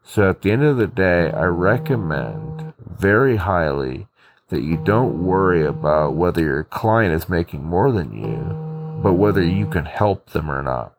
So 0.02 0.28
at 0.28 0.42
the 0.42 0.50
end 0.50 0.64
of 0.64 0.76
the 0.76 0.86
day 0.86 1.30
i 1.30 1.44
recommend 1.44 2.74
very 2.78 3.36
highly 3.36 4.08
that 4.48 4.62
you 4.62 4.76
don't 4.76 5.24
worry 5.24 5.64
about 5.64 6.14
whether 6.14 6.42
your 6.42 6.64
client 6.64 7.14
is 7.14 7.28
making 7.28 7.64
more 7.64 7.92
than 7.92 8.12
you 8.12 9.00
but 9.02 9.14
whether 9.14 9.44
you 9.44 9.66
can 9.66 9.84
help 9.84 10.30
them 10.30 10.50
or 10.50 10.62
not. 10.62 10.94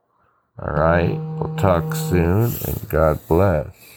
All 0.62 0.74
right? 0.74 1.18
We'll 1.38 1.56
talk 1.58 1.96
soon 1.96 2.54
and 2.66 2.90
god 2.90 3.20
bless 3.28 3.95